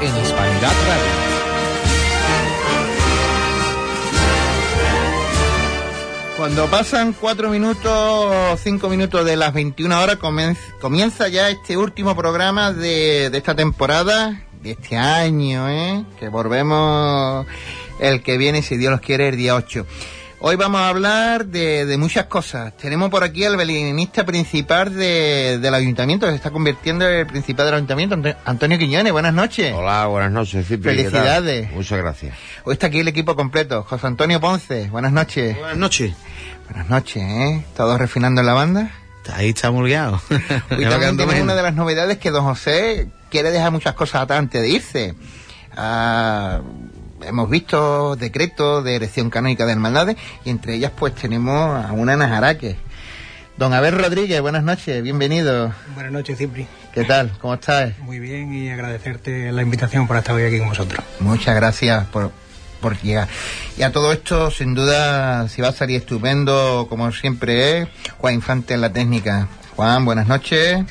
[0.00, 1.26] En Hispanidad Radio.
[6.36, 10.18] Cuando pasan cuatro minutos, cinco minutos de las 21 horas,
[10.80, 16.04] comienza ya este último programa de, de esta temporada, de este año, ¿eh?
[16.20, 17.46] que volvemos
[17.98, 19.86] el que viene, si Dios los quiere, el día 8.
[20.38, 22.76] Hoy vamos a hablar de, de muchas cosas.
[22.76, 27.26] Tenemos por aquí al belinista principal de, del ayuntamiento, que se está convirtiendo en el
[27.26, 29.12] principal del ayuntamiento, Antonio Quiñones.
[29.12, 29.72] Buenas noches.
[29.74, 30.94] Hola, buenas noches, Cipri.
[30.94, 31.72] Felicidades.
[31.72, 32.36] Muchas gracias.
[32.64, 33.82] Hoy está aquí el equipo completo.
[33.82, 35.58] José Antonio Ponce, buenas noches.
[35.58, 36.12] Buenas noches.
[36.68, 37.64] Buenas noches, ¿eh?
[37.74, 38.90] ¿Todos refinando en la banda?
[39.32, 40.20] Ahí está muy guiado.
[40.70, 44.60] Hoy también tenemos una de las novedades que don José quiere dejar muchas cosas antes
[44.60, 45.14] de irse.
[45.76, 46.60] Ah,
[47.22, 52.16] hemos visto decretos de erección canónica de hermandades y entre ellas pues tenemos a una
[52.16, 52.76] Najaraque.
[53.56, 55.72] Don Abel Rodríguez, buenas noches, bienvenido.
[55.94, 56.66] Buenas noches, Cipri.
[56.92, 57.32] ¿Qué tal?
[57.40, 57.98] ¿Cómo estás?
[58.00, 61.02] Muy bien y agradecerte la invitación por estar hoy aquí con vosotros.
[61.20, 62.32] Muchas gracias por,
[62.82, 63.28] por llegar.
[63.78, 68.34] Y a todo esto, sin duda, si va a salir estupendo, como siempre es, Juan
[68.34, 69.48] Infante en la técnica.
[69.74, 70.84] Juan, buenas noches.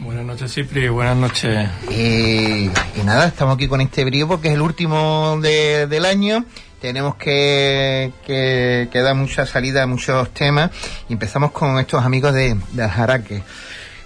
[0.00, 1.68] Buenas noches, Cipri, buenas noches.
[1.90, 6.44] Y, y nada, estamos aquí con este brío porque es el último de, del año.
[6.80, 10.70] Tenemos que, que, que, dar mucha salida a muchos temas.
[11.08, 13.42] Y empezamos con estos amigos de, de Aljaraque.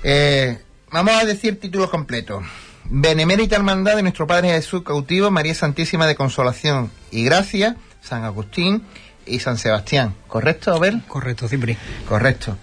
[0.03, 2.43] Eh, vamos a decir títulos completos.
[2.85, 8.83] Benemérita Hermandad de nuestro Padre Jesús cautivo, María Santísima de Consolación y Gracia, San Agustín
[9.27, 10.15] y San Sebastián.
[10.27, 11.03] ¿Correcto, Abel?
[11.07, 11.77] Correcto, Cipri.
[12.09, 12.57] Correcto.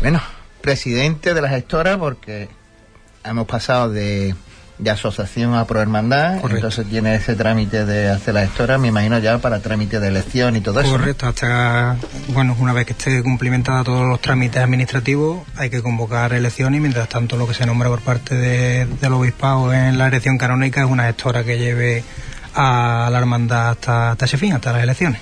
[0.00, 0.20] Bueno,
[0.60, 2.48] presidente de la gestora porque
[3.24, 4.34] hemos pasado de,
[4.78, 6.56] de asociación a prohermandad, Correcto.
[6.56, 10.56] entonces tiene ese trámite de hacer la gestora, me imagino ya para trámite de elección
[10.56, 10.90] y todo eso.
[10.90, 11.96] Correcto, hasta,
[12.28, 16.80] bueno, una vez que esté cumplimentada todos los trámites administrativos, hay que convocar elecciones y
[16.80, 20.82] mientras tanto lo que se nombra por parte de, del obispado en la elección canónica
[20.82, 22.02] es una gestora que lleve
[22.54, 25.20] a la hermandad hasta, hasta ese fin, hasta las elecciones.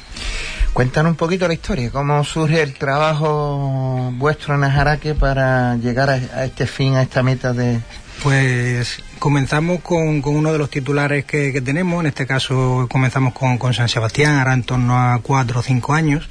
[0.73, 6.45] Cuéntanos un poquito la historia, cómo surge el trabajo vuestro en Ajaraque para llegar a,
[6.45, 7.81] este fin, a esta meta de,
[8.23, 13.89] Pues comenzamos con, uno de los titulares que, tenemos, en este caso comenzamos con, San
[13.89, 16.29] Sebastián, ahora en torno a cuatro o cinco años.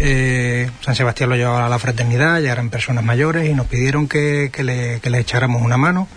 [0.00, 4.08] Eh, San Sebastián lo llevaba a la fraternidad, ya eran personas mayores y nos pidieron
[4.08, 6.08] que, le, que le echáramos una mano.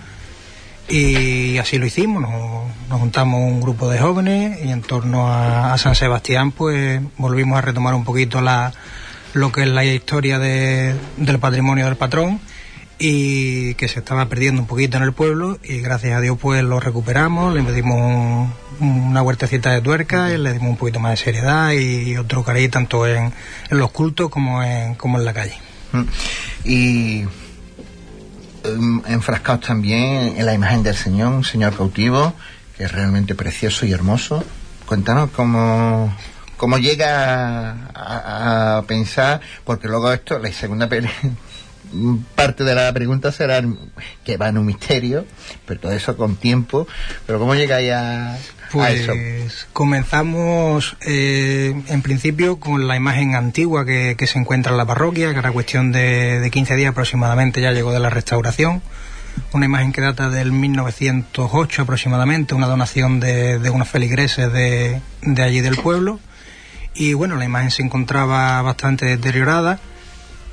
[0.93, 5.95] Y así lo hicimos, nos, juntamos un grupo de jóvenes y en torno a, San
[5.95, 8.71] Sebastián pues volvimos a retomar un poquito la,
[9.33, 12.39] lo que es la historia de, del patrimonio del patrón
[12.99, 16.63] y que se estaba perdiendo un poquito en el pueblo y gracias a Dios pues
[16.63, 18.53] lo recuperamos, le dimos un,
[18.87, 22.69] una huertecita de tuerca y le dimos un poquito más de seriedad y otro cariño
[22.69, 23.33] tanto en,
[23.71, 25.57] en, los cultos como en, como en la calle.
[26.63, 27.25] Y
[29.07, 32.33] enfrascados también en la imagen del Señor, un Señor cautivo,
[32.77, 34.43] que es realmente precioso y hermoso.
[34.85, 36.15] Cuéntanos cómo,
[36.57, 40.89] cómo llega a, a pensar, porque luego esto, la segunda
[42.35, 43.61] parte de la pregunta será
[44.23, 45.25] que va en un misterio,
[45.65, 46.87] pero todo eso con tiempo.
[47.25, 48.37] Pero ¿cómo llegáis a,
[48.73, 55.31] pues, comenzamos eh, en principio con la imagen antigua que, se encuentra en la parroquia,
[55.31, 58.81] que era cuestión de, de 15 días aproximadamente, ya llegó de la restauración.
[59.51, 65.43] Una imagen que data del 1908 aproximadamente, una donación de, de unos feligreses de, de
[65.43, 66.19] allí del pueblo.
[66.95, 69.79] Y bueno, la imagen se encontraba bastante deteriorada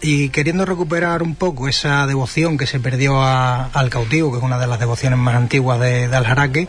[0.03, 4.45] y queriendo recuperar un poco esa devoción que se perdió a, al cautivo, que es
[4.45, 6.69] una de las devociones más antiguas de, de Aljaraque,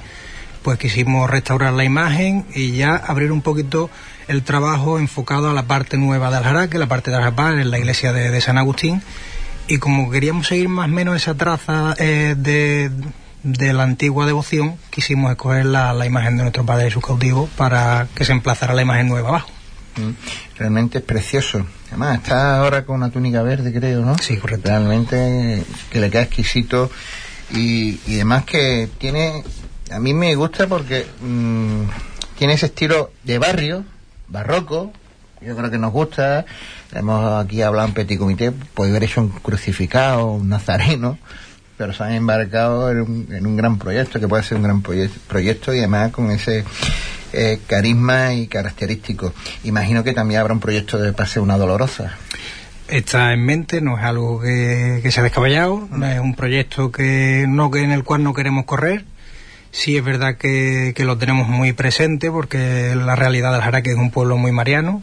[0.63, 3.89] pues quisimos restaurar la imagen y ya abrir un poquito
[4.27, 7.79] el trabajo enfocado a la parte nueva de Aljaraque, la parte de Aljapar, en la
[7.79, 9.01] iglesia de, de, San Agustín.
[9.67, 12.91] Y como queríamos seguir más o menos esa traza eh, de,
[13.43, 18.07] de, la antigua devoción, quisimos escoger la, la imagen de nuestro Padre Jesús cautivo para
[18.15, 19.49] que se emplazara la imagen nueva abajo.
[20.57, 21.65] Realmente es precioso.
[21.89, 24.17] Además, está ahora con una túnica verde, creo, ¿no?
[24.17, 24.69] Sí, correcto.
[24.69, 26.89] Realmente que le queda exquisito
[27.53, 29.43] y, y además que tiene...
[29.91, 31.83] A mí me gusta porque mmm,
[32.37, 33.83] tiene ese estilo de barrio,
[34.29, 34.93] barroco,
[35.41, 36.45] yo creo que nos gusta.
[36.93, 41.17] Hemos aquí hablado en Petit Comité, puede haber hecho un crucificado, un nazareno,
[41.77, 44.81] pero se han embarcado en un, en un gran proyecto, que puede ser un gran
[44.81, 46.63] proye proyecto y además con ese
[47.33, 49.33] eh, carisma y característico.
[49.63, 52.17] Imagino que también habrá un proyecto de Pase una Dolorosa.
[52.87, 56.91] Está en mente, no es algo que, que se ha descabellado, no es un proyecto
[56.91, 59.05] que no que en el cual no queremos correr.
[59.71, 63.97] Sí es verdad que, que lo tenemos muy presente porque la realidad del Jaraque es
[63.97, 65.01] un pueblo muy mariano,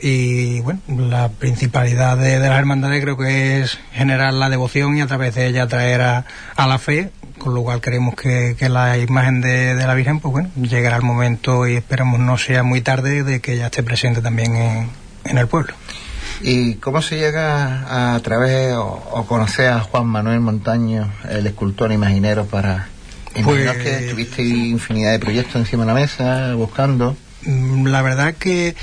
[0.00, 5.06] y bueno, la principalidad de, las hermandades creo que es generar la devoción y a
[5.06, 6.24] través de ella traer a,
[6.56, 10.96] la fe, con lo cual queremos que, la imagen de, la Virgen, pues bueno, llegará
[10.96, 14.56] el momento y esperamos no sea muy tarde de que ella esté presente también
[15.24, 15.74] en, el pueblo.
[16.40, 22.46] ¿Y cómo se llega a, través o, conocer a Juan Manuel Montaño, el escultor imaginero,
[22.46, 22.88] para...
[23.44, 27.16] Pues, que tuviste infinidad de proyectos encima de la mesa, buscando.
[27.44, 28.74] Mm, la verdad que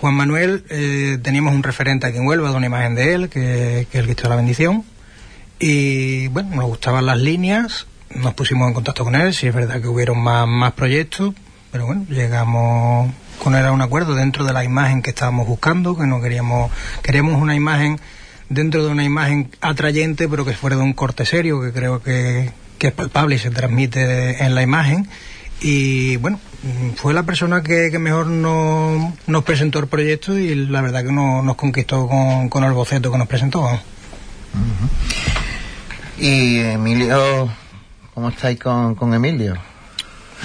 [0.00, 3.80] Juan Manuel eh, teníamos un referente aquí en Huelva de una imagen de él, que,
[3.80, 4.84] es el Cristo de la Bendición.
[5.58, 9.80] Y bueno, nos gustaban las líneas, nos pusimos en contacto con él, si es verdad
[9.80, 11.34] que hubieron más, más proyectos,
[11.72, 13.10] pero bueno, llegamos
[13.42, 16.70] con él a un acuerdo dentro de la imagen que estábamos buscando, que no queríamos,
[17.02, 17.98] queríamos una imagen
[18.48, 22.52] dentro de una imagen atrayente, pero que fuera de un corte serio, que creo que,
[22.78, 25.08] que es palpable y se transmite en la imagen.
[25.60, 26.38] Y bueno,
[26.96, 32.08] fue la persona que, mejor nos presentó el proyecto y la verdad que nos conquistó
[32.08, 33.68] con, el boceto que nos presentó.
[36.18, 37.50] Y Emilio,
[38.14, 39.54] ¿cómo estáis con, Emilio?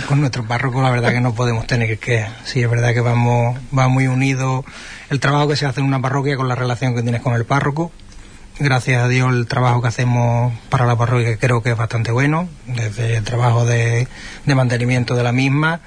[0.08, 3.60] Con nuestro párroco la verdad que no podemos tener que, sí, es verdad que vamos,
[3.78, 4.64] va muy unido
[5.10, 7.46] el trabajo que se hace en una parroquia con la relación que tienes con el
[7.46, 7.92] párroco
[8.62, 12.48] gracias a Dios el trabajo que hacemos para la parroquia creo que es bastante bueno,
[12.68, 14.08] desde el trabajo de,
[14.46, 15.82] mantenimiento de la misma,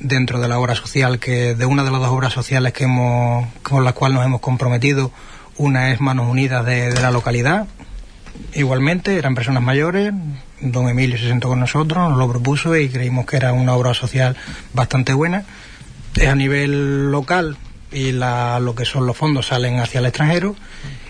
[0.00, 3.46] dentro de la obra social, que de una de las dos obras sociales que hemos,
[3.62, 5.12] con las cuales nos hemos comprometido,
[5.58, 7.66] una es Manos Unidas de, la localidad.
[8.54, 10.12] Igualmente, eran personas mayores,
[10.60, 13.92] don Emilio se sentó con nosotros, nos lo propuso y creímos que era una obra
[13.92, 14.36] social
[14.72, 15.44] bastante buena.
[16.16, 17.58] Es a nivel local
[17.92, 20.56] y lo que son los fondos salen hacia el extranjero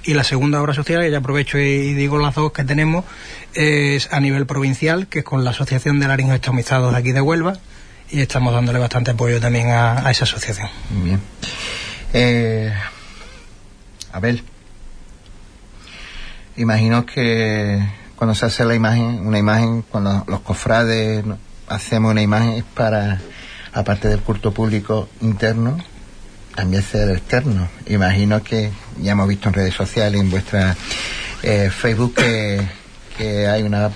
[0.09, 3.05] y la segunda obra social, que ya aprovecho y digo las dos que tenemos,
[3.53, 7.21] es a nivel provincial, que es con la Asociación de Laringos Estomizados de aquí de
[7.21, 7.59] Huelva,
[8.11, 10.71] y estamos dándole bastante apoyo también a, esa asociación.
[11.05, 11.21] Bien.
[12.15, 12.73] Eh,
[14.11, 14.43] a ver,
[16.57, 21.23] imagino que cuando se hace la imagen, una imagen, cuando los cofrades
[21.69, 23.21] hacemos una imagen es para,
[23.75, 25.77] aparte del culto público interno,
[26.55, 27.69] también ser externo.
[27.87, 30.77] Imagino que ya hemos visto en redes sociales, en vuestra
[31.43, 32.79] eh, Facebook, que,
[33.49, 33.91] hay una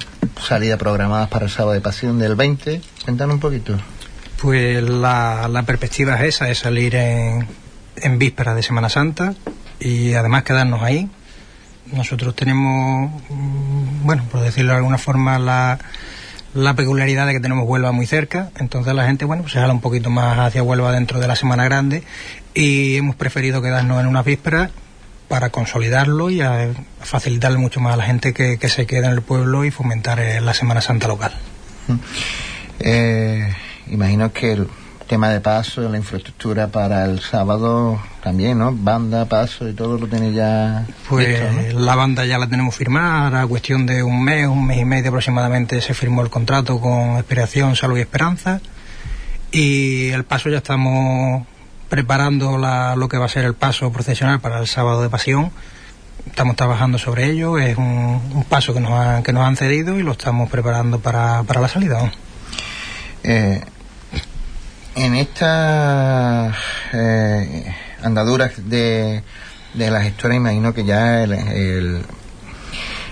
[0.45, 2.81] salida programada para el sábado de pasión del 20.
[3.05, 3.79] Cuéntanos un poquito.
[4.41, 7.47] Pues la, la perspectiva es esa, es salir en,
[7.97, 9.35] en vísperas de Semana Santa
[9.79, 11.09] y además quedarnos ahí.
[11.93, 15.79] Nosotros tenemos, mm, bueno, por decirlo de alguna forma, la,
[16.55, 19.73] la peculiaridad de que tenemos Huelva muy cerca, entonces la gente, bueno, pues se jala
[19.73, 22.03] un poquito más hacia Huelva dentro de la Semana Grande
[22.55, 24.71] y hemos preferido quedarnos en una víspera
[25.33, 29.23] para consolidarlo y a, facilitarle mucho más a la gente que, se queda en el
[29.23, 31.33] pueblo y fomentar eh, la Semana Santa local.
[32.81, 33.51] Eh,
[33.87, 34.69] imagino que el
[35.07, 38.77] tema de paso, la infraestructura para el sábado también, ¿no?
[38.77, 40.87] Banda, paso y todo lo tiene ya.
[41.09, 44.85] Pues la banda ya la tenemos firmada, a cuestión de un mes, un mes y
[44.85, 48.61] medio aproximadamente se firmó el contrato con Inspiración, Salud y Esperanza.
[49.51, 51.47] Y el paso ya estamos
[51.93, 52.57] preparando
[52.97, 55.51] lo que va a ser el paso procesional para el sábado de pasión.
[56.27, 60.13] Estamos trabajando sobre ello, es un, paso que nos, que nos han cedido y lo
[60.13, 62.11] estamos preparando para, la salida.
[63.23, 63.61] Eh,
[64.95, 66.57] en estas
[66.95, 69.23] eh, andaduras de,
[69.75, 72.07] de la gestora, imagino que ya el,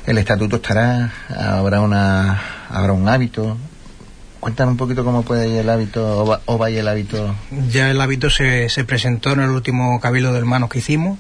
[0.07, 3.59] el, estatuto estará, habrá, una, habrá un hábito,
[4.41, 7.35] Cuéntanos un poquito cómo puede ir el hábito o, va, o vaya el hábito.
[7.71, 11.19] Ya el hábito se, se, presentó en el último cabildo de hermanos que hicimos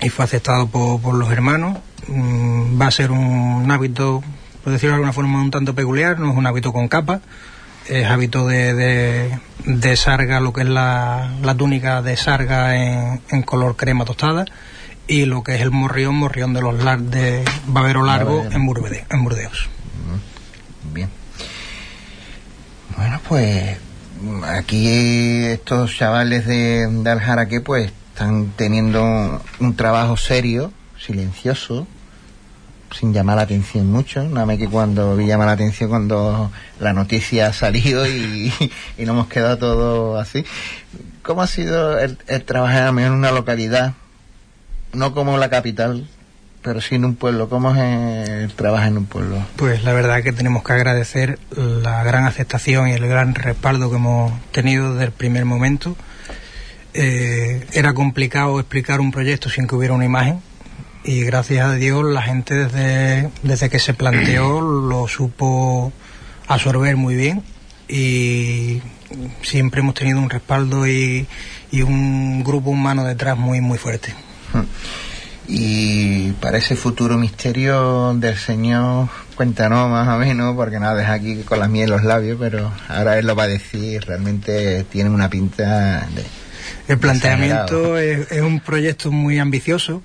[0.00, 1.78] y fue aceptado por, por los hermanos.
[2.06, 4.22] Mm, va a ser un hábito,
[4.62, 7.20] por decirlo de alguna forma, un tanto peculiar, no es un hábito con capa,
[7.88, 13.20] es hábito de, de, de sarga, lo que es la, la túnica de sarga en,
[13.30, 14.44] en, color crema tostada
[15.08, 18.66] y lo que es el morrión, morrión de los lar, de babero largo en, en
[19.24, 19.68] Burdeos.
[20.92, 21.17] Bien.
[23.28, 23.76] Pues
[24.46, 24.88] aquí
[25.44, 31.86] estos chavales de, de Aljaraque pues están teniendo un trabajo serio, silencioso,
[32.90, 36.94] sin llamar la atención mucho, nada más que cuando vi llamar la atención cuando la
[36.94, 38.50] noticia ha salido y,
[38.96, 40.46] y nos hemos quedado todo así.
[41.22, 43.92] ¿Cómo ha sido el, el trabajar en una localidad,
[44.94, 46.08] no como la capital,
[46.62, 47.48] pero sí en un pueblo.
[47.48, 49.44] ¿Cómo es el trabajo en un pueblo?
[49.56, 53.96] Pues la verdad que tenemos que agradecer la gran aceptación y el gran respaldo que
[53.96, 55.96] hemos tenido desde el primer momento.
[56.94, 60.40] Eh, era complicado explicar un proyecto sin que hubiera una imagen
[61.04, 65.92] y gracias a Dios la gente desde, desde que se planteó lo supo
[66.48, 67.42] absorber muy bien
[67.88, 68.82] y
[69.42, 71.26] siempre hemos tenido un respaldo y,
[71.70, 74.14] y un grupo humano detrás muy, muy fuerte.
[75.50, 81.42] Y para ese futuro misterio del Señor, cuéntanos más o menos, porque nada, deja aquí
[81.42, 85.08] con la miel en los labios, pero ahora él lo va a decir, realmente tiene
[85.08, 86.24] una pinta de...
[86.86, 90.02] El planteamiento es, es, un proyecto muy ambicioso,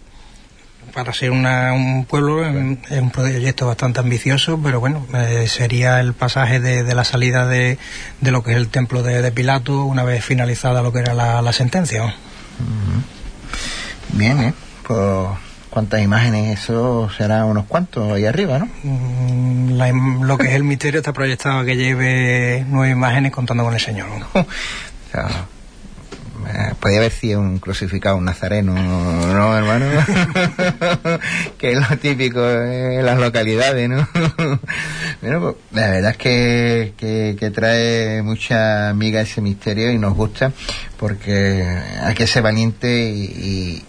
[0.94, 6.14] para ser una, un pueblo es un proyecto bastante ambicioso, pero bueno, eh, sería el
[6.14, 7.78] pasaje de, de la salida de,
[8.22, 11.14] de, lo que es el templo de, de, Pilato una vez finalizada lo que era
[11.14, 12.04] la, la sentencia.
[12.04, 14.18] Uh -huh.
[14.18, 14.54] Bien, ¿eh?
[14.88, 15.30] Pues,
[15.70, 16.60] ¿cuántas imágenes?
[16.60, 18.70] Eso será unos cuantos ahí arriba, ¿no?
[18.84, 23.64] Mm, la, lo que es el misterio está proyectado a que lleve nueve imágenes contando
[23.64, 24.08] con el Señor.
[24.34, 24.46] o
[25.12, 25.48] sea,
[26.48, 29.86] eh, podía haber sido un crucificado, un nazareno, ¿no, hermano?
[31.58, 34.08] que es lo típico en las localidades, ¿no?
[35.22, 40.16] bueno, pues, la verdad es que, que, que, trae mucha amiga ese misterio y nos
[40.16, 40.52] gusta
[40.98, 41.66] porque
[42.02, 43.84] hay que ser valiente y, y,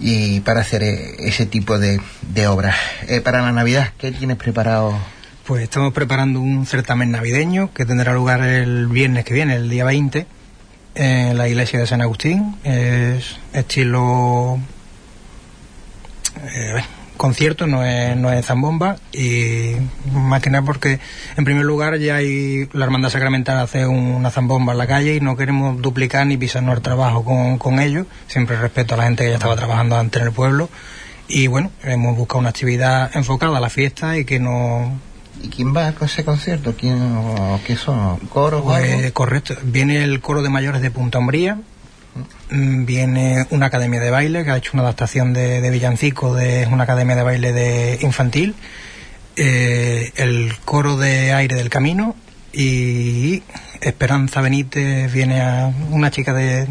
[0.00, 2.00] y para hacer ese tipo de,
[2.32, 2.76] de obras.
[3.08, 4.98] Eh, para la Navidad, ¿qué tienes preparado?
[5.46, 9.84] Pues estamos preparando un certamen navideño que tendrá lugar el viernes que viene, el día
[9.84, 10.26] 20
[10.94, 12.56] en la iglesia de San Agustín.
[12.64, 14.58] Es estilo
[16.54, 16.82] eh,
[17.18, 18.96] concierto, no es, no es zambomba.
[19.12, 19.72] Y
[20.12, 21.00] más que nada porque,
[21.36, 25.20] en primer lugar, ya hay la Hermandad Sacramental hace una zambomba en la calle y
[25.20, 28.06] no queremos duplicar ni pisarnos el trabajo con, con ellos.
[28.26, 30.70] Siempre respeto a la gente que ya estaba trabajando antes en el pueblo.
[31.28, 34.98] Y bueno, hemos buscado una actividad enfocada a la fiesta y que no
[35.42, 36.74] ¿Y quién va a ese concierto?
[36.76, 36.98] ¿Quién,
[37.66, 38.16] ¿Qué son?
[38.28, 38.62] ¿Coros?
[38.62, 39.54] Pues, correcto.
[39.62, 41.58] Viene el coro de mayores de Punta Umbría.
[42.50, 42.84] Mm.
[42.84, 46.84] Viene una academia de baile que ha hecho una adaptación de, de Villancico de una
[46.84, 48.54] academia de baile de infantil.
[49.36, 52.16] Eh, el coro de aire del camino
[52.52, 53.42] y
[53.80, 56.66] Esperanza Benítez viene a una chica de,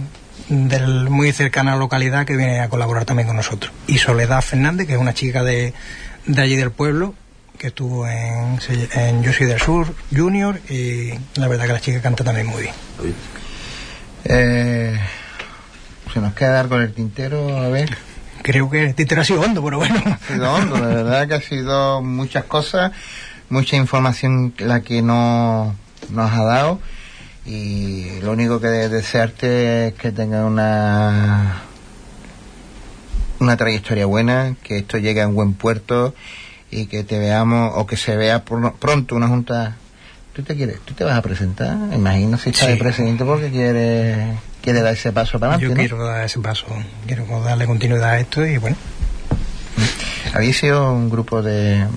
[0.50, 3.72] del muy cercana localidad que viene a colaborar también con nosotros.
[3.88, 5.74] Y Soledad Fernández, que es una chica de,
[6.25, 7.13] de allí del pueblo,
[7.57, 8.60] que estuvo en,
[8.93, 12.63] en Yo soy del Sur Junior y la verdad que la chica canta también muy
[12.63, 12.74] bien.
[14.25, 15.00] Eh,
[16.17, 17.95] se nos queda dar con el tintero, a ver.
[18.41, 20.01] Creo que el tintero ha sido hondo, pero bueno.
[20.03, 22.91] Ha sido hondo, la verdad que ha sido muchas cosas,
[23.50, 25.75] mucha información la que no
[26.09, 26.79] nos ha dado
[27.45, 31.62] y lo único que de desearte es que tenga una
[33.39, 36.15] una trayectoria buena, que esto llegue a un buen puerto
[36.71, 39.75] y que te veamos o que se vea por, pronto una junta
[40.33, 42.71] tú te quieres tú te vas a presentar imagino si estás sí.
[42.71, 44.36] de presidente porque quieres
[44.67, 46.03] quiere dar ese paso para adelante yo quiero ¿no?
[46.03, 46.65] dar ese paso
[47.05, 48.75] quiero darle continuidad a esto y bueno.
[50.33, 51.88] Habéis sido un grupo de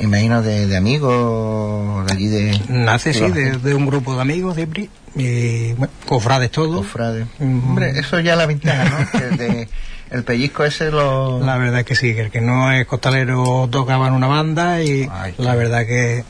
[0.00, 4.56] imagino de, de amigos de allí de nace sí de, de, un grupo de amigos
[4.56, 6.86] de y bueno, cofrades todos.
[6.86, 7.26] Cofrades.
[7.38, 7.68] Mm.
[7.68, 9.68] hombre eso ya la ventaja no que de,
[10.10, 11.44] el pellizco ese lo...
[11.44, 14.82] La verdad es que sí, que el que no es costalero tocaba en una banda
[14.82, 16.24] y Ay, la verdad que...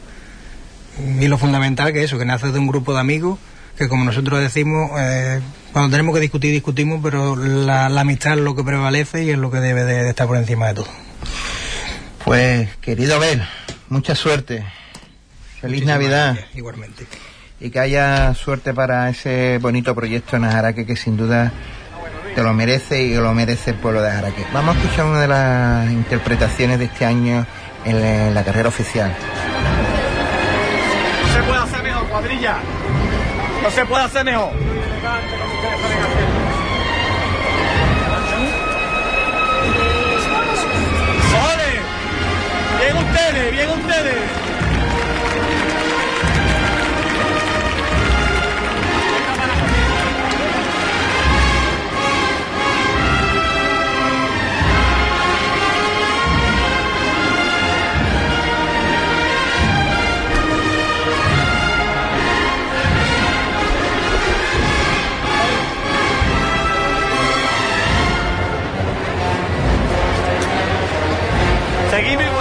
[1.21, 3.39] Y lo fundamental que eso, que nace de un grupo de amigos
[3.77, 5.41] que como nosotros decimos, eh,
[5.77, 9.37] cuando tenemos que discutir, discutimos, pero la, la, amistad es lo que prevalece y es
[9.37, 10.87] lo que debe de, de estar por encima de todo.
[12.25, 13.47] Pues, querido Abel,
[13.91, 14.65] mucha suerte.
[15.61, 16.33] Feliz Muchísimas Navidad.
[16.33, 17.07] Gracias, igualmente.
[17.61, 21.53] Y que haya suerte para ese bonito proyecto en Ajaraque que sin duda
[22.35, 24.47] te lo merece y lo merece el pueblo de Jaraque.
[24.55, 27.45] Vamos a escuchar una de las interpretaciones de este año
[27.85, 29.15] en la, en la carrera oficial.
[31.23, 32.57] No se puede hacer mejor, cuadrilla.
[33.63, 34.76] No se puede hacer mejor.
[41.31, 41.81] ¡Sole!
[42.79, 43.53] ¡Bien ustedes!
[43.53, 44.46] ¡Bien ustedes!
[71.97, 72.36] Seguimos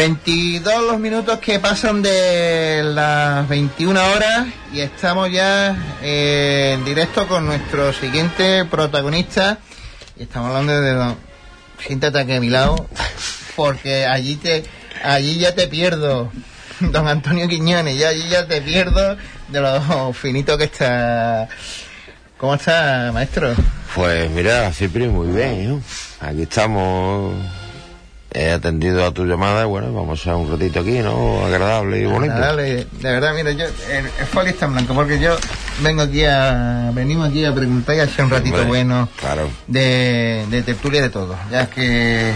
[0.00, 7.28] 22 los minutos que pasan de las 21 horas y estamos ya eh, en directo
[7.28, 9.58] con nuestro siguiente protagonista.
[10.18, 11.16] Y estamos hablando de don...
[11.86, 12.88] Siéntate aquí a mi lado,
[13.56, 14.64] porque allí te
[15.04, 16.32] allí ya te pierdo,
[16.80, 21.46] don Antonio Quiñones, ya allí ya te pierdo de lo finito que está.
[22.38, 23.54] ¿Cómo está, maestro?
[23.94, 25.80] Pues mira, Cipri, muy bien, hijo.
[26.20, 27.59] Aquí estamos.
[28.32, 31.44] He atendido a tu llamada y bueno, vamos a un ratito aquí, ¿no?
[31.44, 32.34] Agradable y bonito.
[32.34, 35.36] Dale, de verdad, mira, yo, el folio está en blanco porque yo
[35.82, 39.48] vengo aquí a, venimos aquí a preguntar y a hacer un ratito Hombre, bueno Claro.
[39.66, 41.36] de, de tertulia de todo.
[41.50, 42.32] Ya que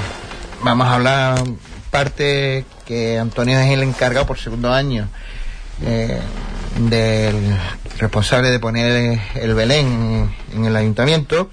[0.65, 1.45] vamos a hablar
[1.91, 5.09] parte que Antonio es el encargado por segundo año
[5.83, 6.19] eh,
[6.77, 7.37] del
[7.99, 11.51] responsable de poner el Belén en el ayuntamiento.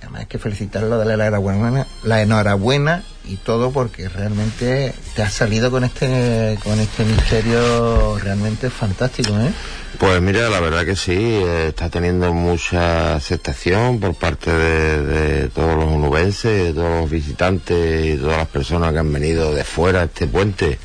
[0.00, 5.32] Además hay que felicitarlo, darle la enhorabuena, la enhorabuena y todo porque realmente te has
[5.32, 9.52] salido con este con este misterio realmente fantástico, ¿eh?
[9.98, 15.74] Pues mira, la verdad que sí, eh, está teniendo mucha aceptación por parte de, todos
[15.74, 20.02] los onubenses, de todos los visitantes y todas las personas que han venido de fuera
[20.02, 20.78] a este puente.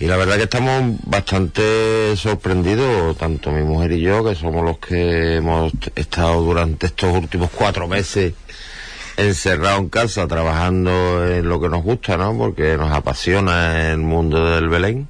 [0.00, 4.78] Y la verdad que estamos bastante sorprendidos, tanto mi mujer y yo, que somos los
[4.78, 8.34] que hemos estado durante estos últimos cuatro meses
[9.18, 12.36] encerrados en casa trabajando en lo que nos gusta, ¿no?
[12.38, 15.08] Porque nos apasiona el mundo del Belén.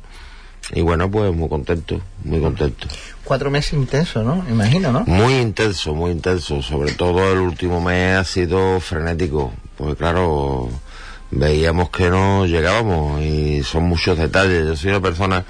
[0.75, 2.88] Y bueno, pues muy contento, muy contento.
[3.25, 4.44] Cuatro meses intensos, ¿no?
[4.51, 5.05] Imagino, ¿no?
[5.07, 6.62] Muy intenso, muy intenso.
[6.62, 9.53] Sobre todo el último mes ha sido frenético.
[9.77, 10.68] Pues claro,
[11.31, 14.66] veíamos que no llegábamos y son muchos detalles.
[14.66, 15.44] Yo soy una persona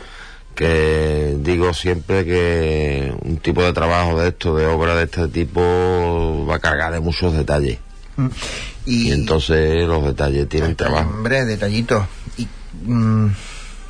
[0.58, 6.46] porque digo siempre que un tipo de trabajo de esto, de obra de este tipo,
[6.50, 7.78] va cargada de muchos detalles.
[8.18, 8.28] Mm.
[8.84, 11.08] Y, entonces los detalles tienen trabajo.
[11.08, 12.04] Hombre, detallitos.
[12.36, 12.46] Y,
[12.84, 13.28] mm,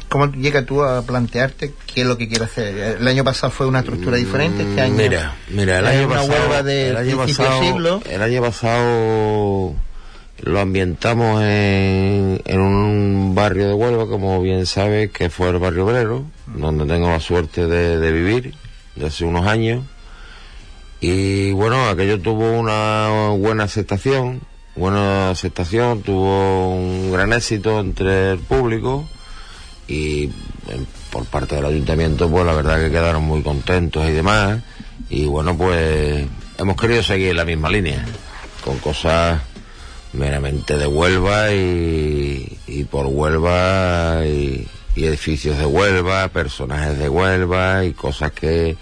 [0.08, 2.96] ¿Cómo llega tú a plantearte qué es lo que quieres hacer?
[2.98, 4.94] El año pasado fue una estructura diferente, este año...
[4.94, 6.32] Mira, mira, el año una pasado...
[6.32, 8.02] huelga de el año pasado, siglo.
[8.08, 9.74] el año pasado
[10.40, 15.84] lo ambientamos en, en un barrio de Huelva, como bien sabes, que fue el barrio
[15.84, 18.54] obrero, donde tengo la suerte de, de vivir
[18.94, 19.84] desde hace unos años.
[21.00, 24.40] Y bueno, aquello tuvo una buena aceptación,
[24.74, 29.08] buena aceptación, tuvo un gran éxito entre el público
[29.86, 34.60] y eh, por parte del ayuntamiento pues la verdad que quedaron muy contentos y demás.
[35.08, 36.26] Y bueno pues
[36.58, 38.04] hemos querido seguir la misma línea
[38.64, 39.40] con cosas
[40.12, 47.84] meramente de Huelva y, y por Huelva y, y edificios de Huelva, personajes de Huelva
[47.84, 48.76] y cosas que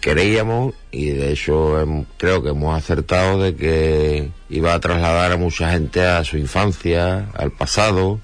[0.00, 5.70] creíamos y de hecho creo que hemos acertado de que iba a trasladar a mucha
[5.70, 8.20] gente a su infancia, al pasado.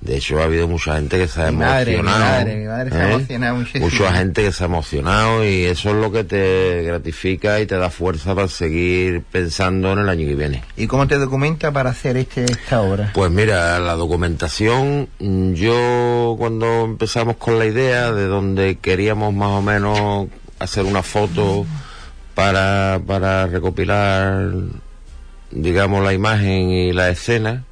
[0.00, 2.30] De hecho ha habido mucha gente que se ha Mi madre, mi emocionado.
[2.30, 3.14] madre, mi madre se ha ¿eh?
[3.14, 3.84] emocionado muchísimo.
[3.86, 7.76] Mucha gente que se ha emocionado y eso es lo que te gratifica y te
[7.76, 10.62] da fuerza para seguir pensando en el año que viene.
[10.76, 13.10] ¿Y cómo te documenta para hacer este, esta obra?
[13.12, 19.50] Pues mira, la documentación, mm, yo cuando empezamos con la idea de donde queríamos más
[19.50, 20.28] o menos
[20.60, 21.66] hacer una foto
[22.38, 24.52] para, para recopilar,
[25.50, 27.64] digamos, la imagen y la escena,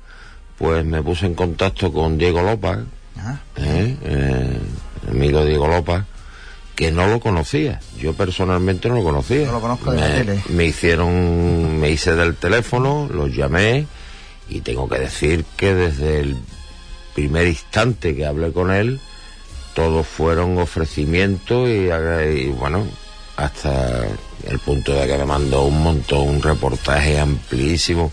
[0.59, 2.81] pues me puse en contacto con Diego Lopa,
[3.17, 3.97] Ah, ¿eh?
[4.03, 4.59] Eh,
[5.09, 6.05] amigo Diego Lopa,
[6.75, 7.79] que no lo conocía.
[7.97, 9.47] Yo personalmente no lo conocía.
[9.47, 10.43] No lo conozco de la me, tele.
[10.49, 13.87] me hicieron, me hice del teléfono, los llamé
[14.49, 16.37] y tengo que decir que desde el
[17.15, 18.99] primer instante que hablé con él,
[19.75, 22.85] todos fueron ofrecimientos y, y, bueno,
[23.37, 24.09] hasta
[24.49, 28.11] el punto de que me mandó un montón, un reportaje amplísimo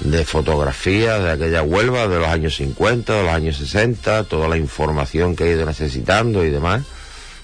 [0.00, 4.56] de fotografías de aquella Huelva de los años 50, de los años 60, toda la
[4.56, 6.82] información que he ido necesitando y demás.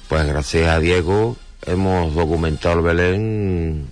[0.09, 3.87] Pues gracias a Diego hemos documentado el Belén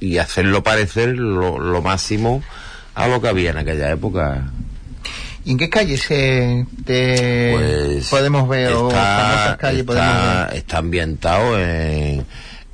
[0.00, 2.42] y hacerlo parecer lo, lo máximo
[2.94, 4.50] a lo que había en aquella época.
[5.44, 10.56] ¿Y en qué calle se te Pues podemos ver o famosas calles podemos está, ver?
[10.56, 12.26] está ambientado en,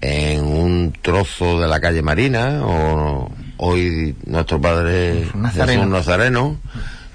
[0.02, 5.82] en un trozo de la calle Marina, o hoy nuestro padre Nazareno.
[5.82, 6.60] Jesús Nazareno,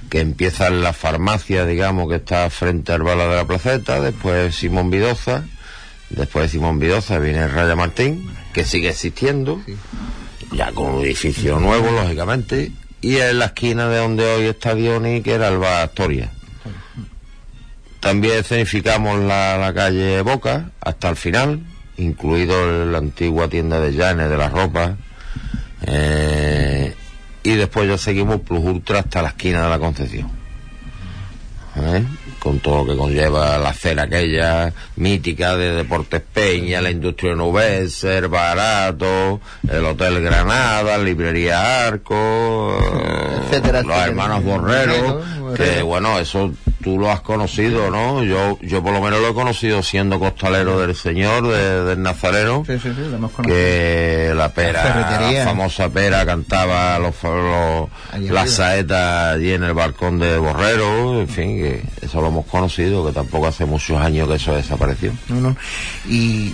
[0.10, 4.56] que empieza en la farmacia, digamos, que está frente al bala de la placeta, después
[4.56, 5.43] Simón Vidoza,
[6.10, 9.62] después de Simón Vidoza viene el Raya Martín, que sigue existiendo,
[10.54, 12.71] ya con un edificio nuevo, lógicamente,
[13.02, 16.32] y en la esquina de donde hoy está Dioni, que era el Bar Astoria.
[18.00, 21.60] También escenificamos la, la calle Boca hasta el final,
[21.97, 24.95] incluido la antigua tienda de Llanes de la ropa.
[25.83, 26.93] eh,
[27.43, 30.29] y después ya seguimos Plus Ultra hasta la esquina de la Concepción.
[31.77, 32.03] ¿eh?
[32.39, 38.17] Con todo lo que conlleva la acera aquella mítica de Deportes Peña, la industria nubense,
[38.17, 42.77] el barato, el Hotel Granada, librería Arco,
[43.45, 44.05] Etcétera, los etcétera.
[44.05, 45.23] hermanos Borrero,
[45.55, 46.51] Que bueno, eso
[46.83, 48.23] tú lo has conocido, ¿no?
[48.23, 52.63] Yo, yo por lo menos lo he conocido siendo costalero del Señor, de- del Nazareno,
[52.65, 53.55] Sí, sí, sí, lo hemos conocido.
[53.57, 57.89] que la pera, La famosa pera cantaba los, los-
[58.31, 63.05] las saetas allí en el balcón de Borrero, en fin, que eso lo hemos conocido,
[63.05, 65.13] que tampoco hace muchos años que eso desapareció.
[65.29, 65.57] No, no.
[66.07, 66.53] Y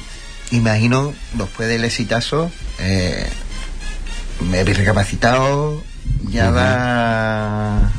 [0.52, 3.28] imagino, después del exitazo, eh,
[4.50, 5.84] me habéis recapacitado,
[6.30, 7.92] ya da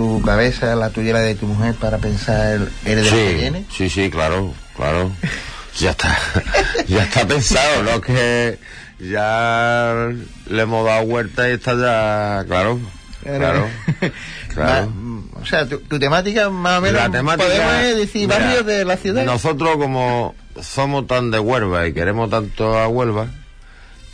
[0.00, 3.16] tu cabeza, la tuya y la de tu mujer para pensar el, el de lo
[3.16, 3.64] que viene.
[3.68, 5.10] Sí, sí, sí, claro, claro.
[5.78, 6.18] Ya está,
[6.88, 8.00] ya está pensado, ¿no?
[8.00, 8.58] Que
[8.98, 10.08] ya
[10.46, 12.80] le hemos dado vuelta y está ya, claro,
[13.22, 13.68] claro,
[14.54, 14.90] claro.
[14.94, 18.38] Ma- o sea, tu, tu temática más o menos La temática, podemos eh, decir mira,
[18.38, 19.24] barrios de la ciudad.
[19.24, 23.26] Nosotros como somos tan de Huelva y queremos tanto a Huelva,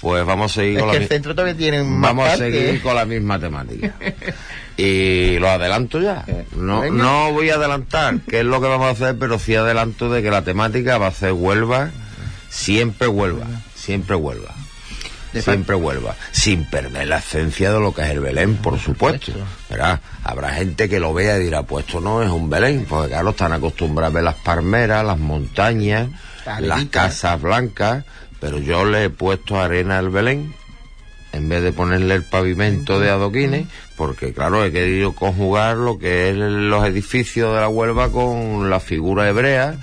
[0.01, 2.81] pues vamos a seguir es con que la el centro tiene Vamos a seguir ¿eh?
[2.83, 3.95] con la misma temática.
[4.77, 6.25] Y lo adelanto ya.
[6.55, 7.03] No, Venga.
[7.03, 10.23] no voy a adelantar qué es lo que vamos a hacer, pero sí adelanto de
[10.23, 11.91] que la temática va a ser Huelva,
[12.51, 14.55] siempre Huelva, siempre Huelva.
[15.33, 19.33] Siempre Huelva, sin perder la esencia de lo que es el Belén, por supuesto.
[19.69, 23.11] Verá, habrá gente que lo vea y dirá, pues esto no es un Belén, porque
[23.11, 26.09] claro, están acostumbrados a ver las palmeras, las montañas,
[26.47, 28.05] La las casas blancas,
[28.47, 30.55] pero yo le he puesto arena al Belén
[31.33, 36.31] en vez de ponerle el pavimento de adoquines, porque claro, he querido conjugar lo que
[36.31, 39.79] es los edificios de la Huelva con la figura hebrea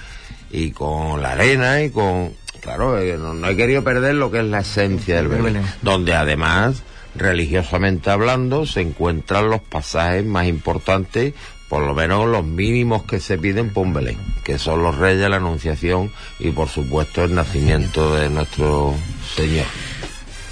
[0.50, 2.32] y con la arena y con...
[2.62, 5.66] Claro, eh, no, no he querido perder lo que es la esencia del Belén, Belén.
[5.82, 6.84] donde además,
[7.16, 11.34] religiosamente hablando, se encuentran los pasajes más importantes,
[11.74, 15.28] por lo menos los mínimos que se piden por un Belén, que son los reyes,
[15.28, 18.94] la anunciación y por supuesto el nacimiento de nuestro
[19.36, 19.66] Señor.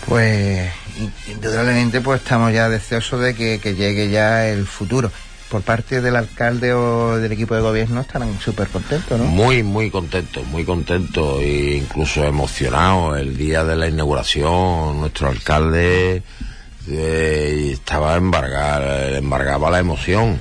[0.08, 5.12] Pues in- indudablemente pues estamos ya deseosos de que, que llegue ya el futuro.
[5.52, 9.26] Por parte del alcalde o del equipo de gobierno estarán súper contentos, ¿no?
[9.26, 13.16] Muy, muy contento, muy contento e incluso emocionado.
[13.16, 16.24] El día de la inauguración, nuestro alcalde
[16.90, 20.40] eh, estaba embargar, embargaba la emoción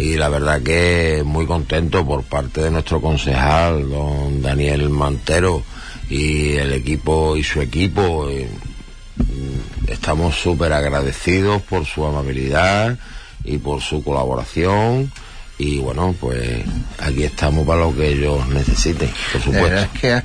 [0.00, 5.62] y la verdad que muy contento por parte de nuestro concejal, don Daniel Mantero
[6.08, 8.26] y el equipo y su equipo.
[8.26, 12.96] mm, estamos súper agradecidos por su amabilidad
[13.44, 15.12] y por su colaboración
[15.58, 16.62] y bueno pues
[16.98, 20.24] aquí estamos para lo que ellos necesiten por La supuesto es que ha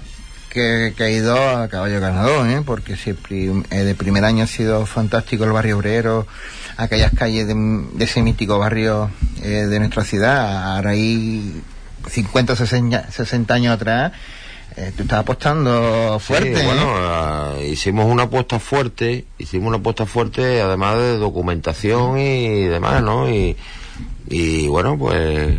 [0.56, 2.62] que, que ha ido a caballo ganador, ¿eh?
[2.66, 6.28] porque si eh, de primer año ha sido fantástico el barrio obrero,
[6.78, 9.10] aquellas calles de, de ese mítico barrio
[9.42, 11.62] eh, de nuestra ciudad, ahora ahí
[12.10, 14.12] 50 60, 60 años atrás,
[14.78, 16.56] eh, tú estabas apostando fuerte.
[16.56, 16.66] Sí, ¿eh?
[16.66, 23.30] bueno hicimos una apuesta fuerte hicimos una apuesta fuerte además de documentación y demás no
[23.30, 23.56] y,
[24.28, 25.58] y bueno pues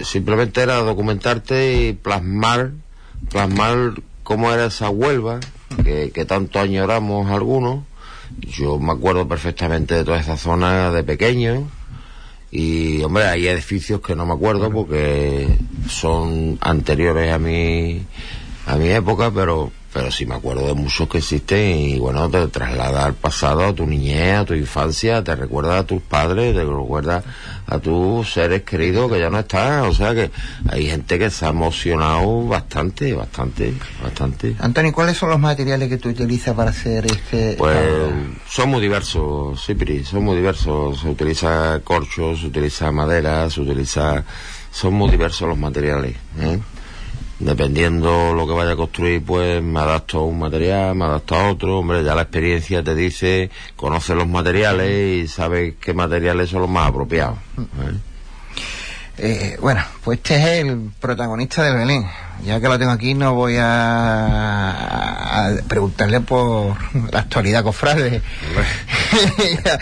[0.00, 2.72] simplemente era documentarte y plasmar
[3.30, 5.38] plasmar cómo era esa Huelva
[5.84, 7.84] que, que tanto añoramos algunos
[8.40, 11.68] yo me acuerdo perfectamente de toda esa zona de pequeño
[12.50, 15.48] y hombre hay edificios que no me acuerdo porque
[15.88, 18.06] son anteriores a mi
[18.66, 22.46] a mi época pero pero sí me acuerdo de muchos que existen y bueno te
[22.48, 26.64] traslada al pasado a tu niñez a tu infancia te recuerda a tus padres te
[26.64, 27.22] recuerda
[27.66, 30.30] a tus seres queridos que ya no están o sea que
[30.68, 35.96] hay gente que se ha emocionado bastante bastante bastante Antonio, ¿cuáles son los materiales que
[35.98, 37.54] tú utilizas para hacer este...
[37.56, 37.78] pues
[38.48, 41.00] son muy diversos, Cipri, son muy diversos.
[41.00, 44.24] Se utiliza corcho, se utiliza madera, se utiliza...
[44.70, 46.16] Son muy diversos los materiales.
[46.40, 46.58] ¿eh?
[47.38, 51.50] Dependiendo lo que vaya a construir, pues me adapto a un material, me adapto a
[51.50, 51.80] otro.
[51.80, 56.70] Hombre, ya la experiencia te dice, conoces los materiales y sabes qué materiales son los
[56.70, 57.38] más apropiados.
[57.58, 57.98] ¿eh?
[59.16, 62.04] Eh, bueno, pues este es el protagonista del Belén.
[62.44, 63.64] Ya que lo tengo aquí, no voy a,
[65.48, 66.76] a preguntarle por
[67.12, 68.20] la actualidad cofrade.
[69.64, 69.78] ya,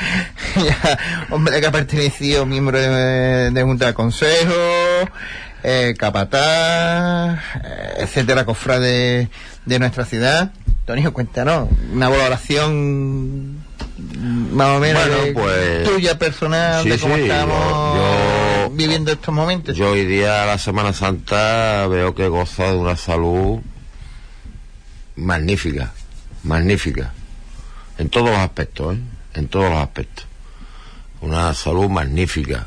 [0.62, 0.98] ya,
[1.30, 4.52] hombre que ha pertenecido miembro de, de Junta de Consejo,
[5.62, 9.28] eh, capataz, eh, etcétera, cofrade
[9.66, 10.52] de nuestra ciudad.
[10.80, 13.62] Antonio, cuéntanos, una valoración
[14.52, 18.70] más o menos Bueno, de- pues- tuya personal Sí, de cómo sí, estamos yo- yo-
[18.74, 19.76] viviendo estos momentos.
[19.76, 23.60] Yo hoy día, la Semana Santa, veo que goza de una salud
[25.16, 25.92] magnífica,
[26.42, 27.12] magnífica,
[27.98, 29.00] en todos los aspectos, ¿eh?
[29.34, 30.26] en todos los aspectos.
[31.20, 32.66] Una salud magnífica.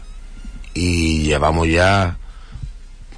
[0.73, 2.17] Y llevamos ya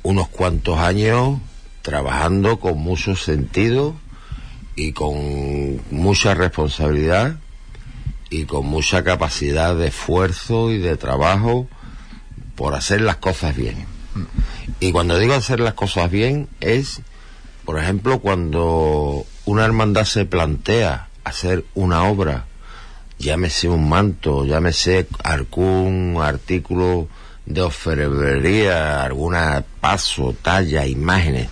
[0.08, 1.38] unos cuantos años
[1.82, 3.94] trabajando con mucho sentido
[4.74, 7.36] y con mucha responsabilidad
[8.30, 11.68] y con mucha capacidad de esfuerzo y de trabajo
[12.56, 13.86] por hacer las cosas bien.
[14.80, 17.02] Y cuando digo hacer las cosas bien es,
[17.66, 22.46] por ejemplo, cuando una hermandad se plantea hacer una obra,
[23.20, 27.10] llámese un manto, llámese algún artículo
[27.48, 31.50] de orfebrería, alguna paso, talla, imágenes.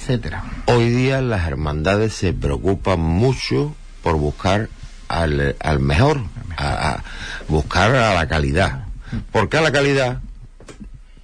[0.00, 0.44] etcétera.
[0.66, 4.68] Hoy día las hermandades se preocupan mucho por buscar
[5.08, 6.20] al, al mejor,
[6.56, 7.04] a, a
[7.48, 8.84] buscar a la calidad.
[9.32, 10.20] Porque a la calidad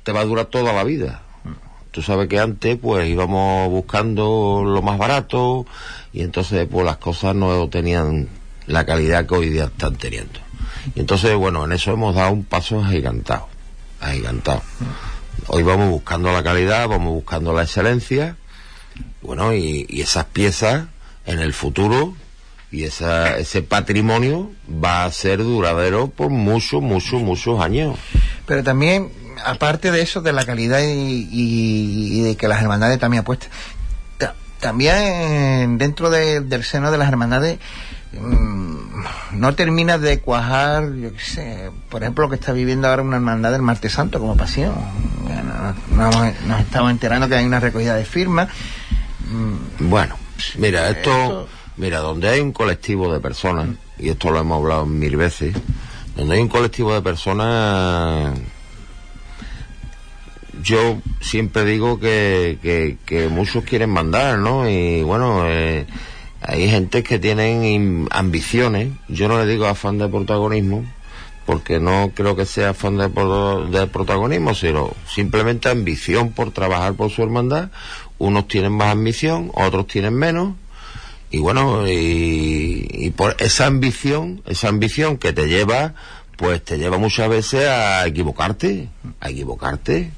[0.02, 1.20] te va a durar toda la vida.
[1.90, 5.64] Tú sabes que antes pues íbamos buscando lo más barato
[6.12, 8.28] y entonces pues las cosas no tenían
[8.66, 10.40] la calidad que hoy día están teniendo.
[10.94, 13.48] Y entonces bueno, en eso hemos dado un paso agigantado,
[14.04, 14.62] agigantado.
[15.48, 18.36] Hoy vamos buscando la calidad, vamos buscando la excelencia,
[19.22, 20.84] bueno, y, esas piezas
[21.26, 22.14] en el futuro
[22.70, 24.50] y ese patrimonio
[24.82, 27.96] va a ser duradero por muchos, muchos, muchos años.
[28.46, 29.10] Pero también,
[29.44, 33.50] aparte de eso, de la calidad y, y- y de que las hermandades también apuestan,
[34.18, 37.58] ta- también dentro de- del seno de las hermandades
[38.12, 38.73] mm,
[39.34, 43.16] no termina de cuajar, yo qué sé, por ejemplo, lo que está viviendo ahora una
[43.16, 44.74] hermandad del Martes Santo como pasión.
[45.96, 46.14] Nos,
[46.46, 48.48] nos estamos enterando que hay una recogida de firmas.
[49.30, 50.16] Mm, Bueno,
[50.58, 53.68] mira, esto, Esto- mira, donde hay un colectivo de personas,
[53.98, 55.54] y esto lo hemos hablado mil veces,
[56.16, 58.38] donde hay un colectivo de personas,
[60.62, 64.68] yo siempre digo que, que, que muchos quieren mandar, ¿no?
[64.68, 65.86] Y bueno, eh,
[66.46, 68.90] hay gente que tienen ambiciones.
[69.08, 70.84] Yo no le digo afán de protagonismo,
[71.46, 77.22] porque no creo que sea afán de protagonismo, sino simplemente ambición por trabajar por su
[77.22, 77.70] hermandad.
[78.18, 80.54] Unos tienen más ambición, otros tienen menos.
[81.30, 85.94] Y bueno, y, y por esa ambición, esa ambición que te lleva,
[86.36, 88.88] pues te lleva muchas veces a equivocarte,
[89.20, 90.10] a equivocarte.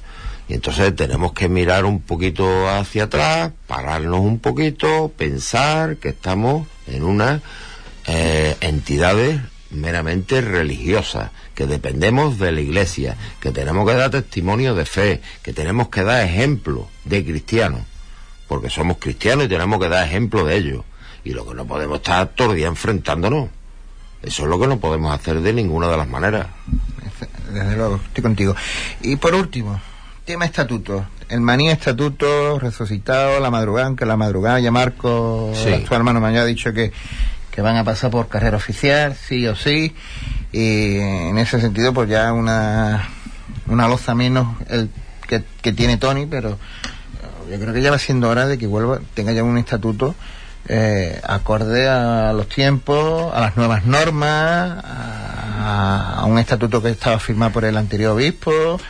[0.49, 6.69] Y entonces tenemos que mirar un poquito hacia atrás, pararnos un poquito, pensar que estamos
[6.87, 7.43] en unas
[8.07, 14.85] eh, entidades meramente religiosas, que dependemos de la iglesia, que tenemos que dar testimonio de
[14.85, 17.81] fe, que tenemos que dar ejemplo de cristianos,
[18.47, 20.85] porque somos cristianos y tenemos que dar ejemplo de ello.
[21.25, 23.49] Y lo que no podemos estar todo el día enfrentándonos.
[24.23, 26.47] Eso es lo que no podemos hacer de ninguna de las maneras.
[27.53, 28.55] Desde luego, estoy contigo.
[29.03, 29.81] Y por último,
[30.27, 31.07] tema estatuto.
[31.29, 35.73] El maní estatuto resucitado, la madrugada, aunque la madrugada ya Marco, Sí.
[35.73, 36.93] actual hermano mayor, ha dicho que,
[37.51, 39.95] que van a pasar por carrera oficial, sí o sí.
[40.53, 43.09] Y en ese sentido, pues ya una,
[43.67, 44.91] una loza menos el
[45.29, 46.59] que, que tiene Tony, pero
[47.51, 50.15] yo creo que ya va siendo hora de que vuelva, tenga ya un estatuto
[50.69, 57.19] eh, acorde a los tiempos, a las nuevas normas, a, a un estatuto que estaba
[57.21, 58.81] firmado por el anterior obispo.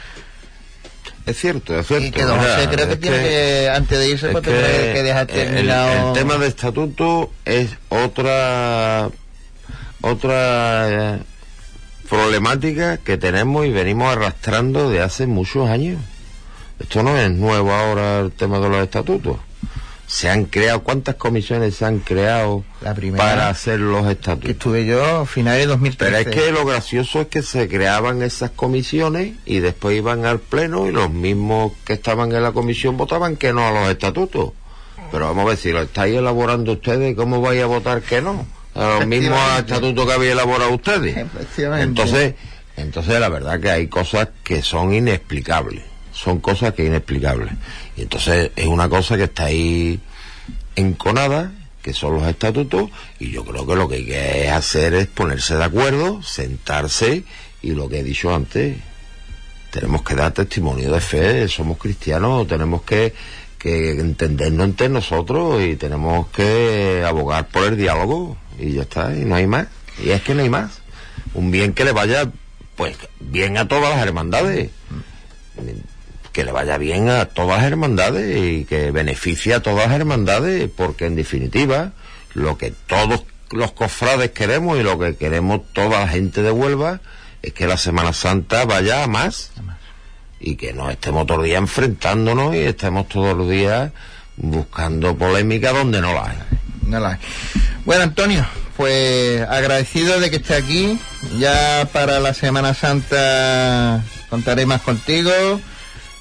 [1.26, 2.06] Es cierto, es cierto.
[2.06, 4.92] Y que don Mira, José creo que tiene que, antes de irse, pues que tendrá
[4.94, 6.08] que dejar el- terminado.
[6.08, 9.08] El, tema de estatuto es otra
[10.02, 11.18] otra eh,
[12.08, 15.98] problemática que tenemos y venimos arrastrando de hace muchos años.
[16.78, 19.38] Esto no es nuevo ahora el tema de los estatutos.
[20.16, 24.50] Se han creado, ¿cuántas comisiones se han creado La primera, para hacer los que estatutos?
[24.50, 26.10] estuve yo a finales de 2013.
[26.10, 30.38] Pero es que lo gracioso es que se creaban esas comisiones y después iban al
[30.38, 34.52] pleno y los mismos que estaban en la comisión votaban que no a los estatutos.
[35.12, 38.46] Pero vamos a ver, si lo estáis elaborando ustedes, ¿cómo vais a votar que no?
[38.74, 41.26] A los mismos estatutos que habéis elaborado ustedes.
[41.58, 42.36] Entonces,
[42.78, 45.95] entonces la verdad que hay cosas que son inexplicables.
[46.16, 47.52] Son cosas que inexplicables.
[47.94, 50.00] Y entonces es una cosa que está ahí
[50.74, 51.52] enconada,
[51.82, 52.88] que son los estatutos,
[53.20, 57.24] y yo creo que lo que hay que hacer es ponerse de acuerdo, sentarse,
[57.60, 58.78] y lo que he dicho antes,
[59.70, 63.12] tenemos que dar testimonio de fe, somos cristianos, tenemos que,
[63.58, 69.26] que entendernos entre nosotros y tenemos que abogar por el diálogo, y ya está, y
[69.26, 69.66] no hay más.
[70.02, 70.80] Y es que no hay más.
[71.34, 72.30] Un bien que le vaya,
[72.74, 74.70] pues, bien a todas las hermandades
[76.36, 80.68] que le vaya bien a todas las hermandades y que beneficie a todas las hermandades,
[80.68, 81.92] porque en definitiva
[82.34, 87.00] lo que todos los cofrades queremos y lo que queremos toda la gente de Huelva
[87.40, 89.50] es que la Semana Santa vaya a más
[90.38, 93.92] y que no estemos todos los días enfrentándonos y estemos todos los días
[94.36, 96.36] buscando polémica donde no la hay.
[96.82, 97.18] No la hay.
[97.86, 98.46] Bueno, Antonio,
[98.76, 101.00] pues agradecido de que esté aquí.
[101.38, 105.32] Ya para la Semana Santa contaré más contigo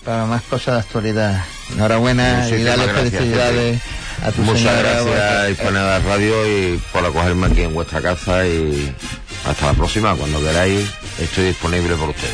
[0.06, 1.44] para más cosas de actualidad.
[1.74, 3.82] Enhorabuena y gracias, felicidades
[4.24, 5.06] a tu Muchas señora, gracias
[5.42, 8.94] porque- Hispanidad Radio y por acogerme aquí en vuestra casa y
[9.48, 10.88] hasta la próxima, cuando queráis
[11.20, 12.34] estoy disponible por ustedes.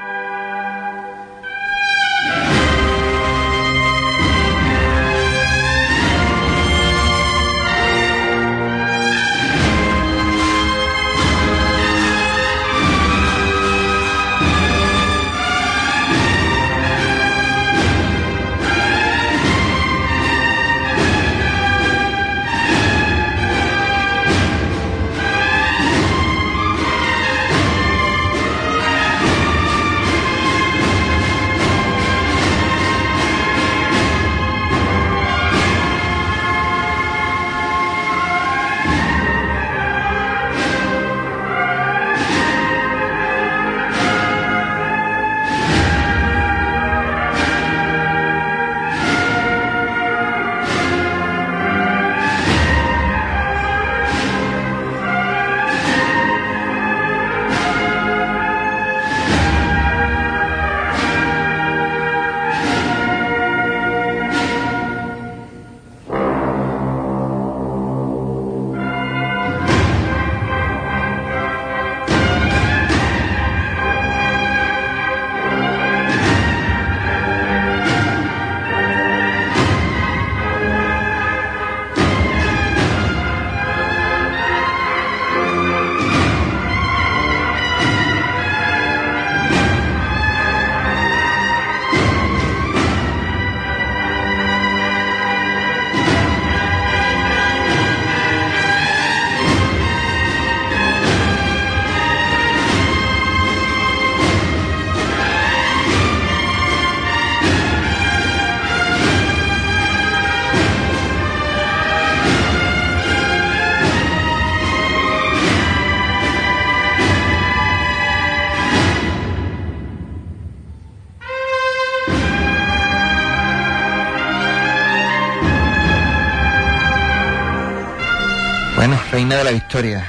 [129.51, 130.07] La Victoria.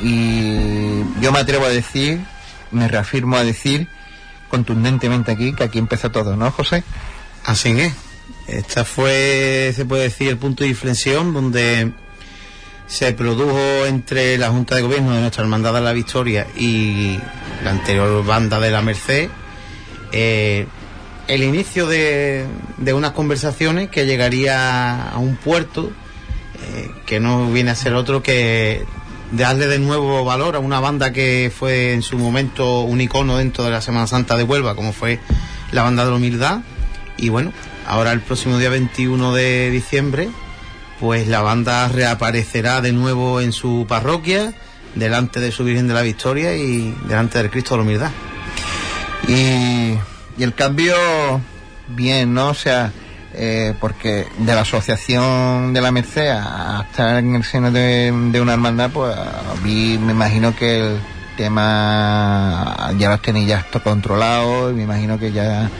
[0.00, 2.20] Y yo me atrevo a decir,
[2.70, 3.88] me reafirmo a decir
[4.48, 6.82] contundentemente aquí que aquí empezó todo, ¿no, José?
[7.44, 7.94] Así es.
[8.46, 11.92] Esta fue, se puede decir, el punto de inflexión donde
[12.86, 17.18] se produjo entre la Junta de Gobierno de nuestra Hermandad de la Victoria y
[17.64, 19.30] la anterior banda de la Merced
[20.10, 20.66] eh,
[21.28, 22.44] el inicio de,
[22.76, 25.92] de, unas conversaciones que llegaría a un puerto
[27.12, 28.86] que no viene a ser otro que
[29.32, 33.64] darle de nuevo valor a una banda que fue en su momento un icono dentro
[33.64, 35.20] de la Semana Santa de Huelva, como fue
[35.72, 36.60] la banda de la humildad.
[37.18, 37.52] Y bueno,
[37.86, 40.30] ahora el próximo día 21 de diciembre,
[41.00, 44.54] pues la banda reaparecerá de nuevo en su parroquia,
[44.94, 48.10] delante de su Virgen de la Victoria y delante del Cristo de la Humildad.
[49.28, 49.98] Y,
[50.40, 50.94] y el cambio,
[51.88, 52.48] bien, ¿no?
[52.48, 52.90] O sea,
[53.34, 58.10] eh, porque de la asociación de la Merced a estar en el seno de,
[58.40, 61.00] una hermandad, pues a mí me imagino que el
[61.36, 65.70] tema ya los tenéis ya controlado y me imagino que ya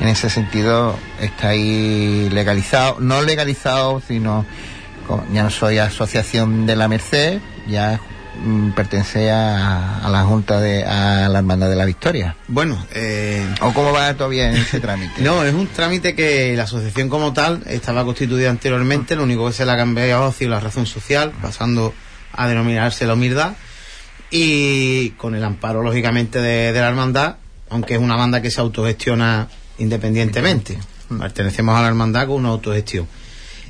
[0.00, 4.44] en ese sentido está ahí legalizado, no legalizado, sino
[5.32, 8.00] ya no soy asociación de la Merced, ya
[8.74, 12.36] pertenece a, a, la Junta de a la Hermandad de la Victoria.
[12.48, 13.46] Bueno, eh...
[13.60, 15.12] ¿o cómo va todavía en ese trámite?
[15.22, 19.52] no, es un trámite que la asociación como tal estaba constituida anteriormente, lo único que
[19.52, 21.94] se le ha cambiado ha sido la razón social, pasando
[22.32, 23.52] a denominarse la humildad
[24.30, 27.36] y con el amparo lógicamente de, de la hermandad,
[27.68, 30.78] aunque es una banda que se autogestiona independientemente.
[31.18, 33.06] Pertenecemos a la hermandad con una autogestión.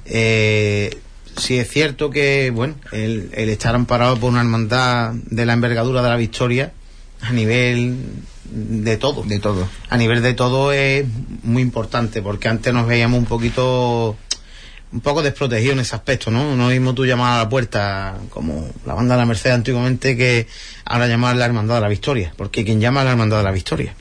[0.05, 0.99] Eh,
[1.37, 6.03] sí es cierto que, bueno, el, el, estar amparado por una hermandad de la envergadura
[6.03, 6.73] de la Victoria,
[7.21, 7.97] a nivel
[8.45, 9.23] de todo.
[9.23, 9.69] De todo.
[9.89, 11.05] A nivel de todo es
[11.43, 14.17] muy importante, porque antes nos veíamos un poquito,
[14.93, 16.55] un poco desprotegidos en ese aspecto, ¿no?
[16.57, 20.47] No mismo tú llamar a la puerta, como la banda de la Merced antiguamente, que
[20.85, 23.53] ahora llamar la hermandad de la Victoria, porque quien llama a la hermandad de la
[23.53, 23.95] Victoria.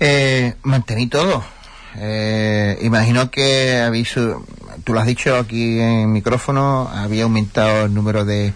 [0.00, 1.57] Eh, mantení todo.
[1.96, 8.24] Eh, imagino que habéis, tú lo has dicho aquí en micrófono, había aumentado el número
[8.24, 8.52] de,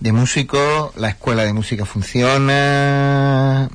[0.00, 3.68] de músicos, la escuela de música funciona.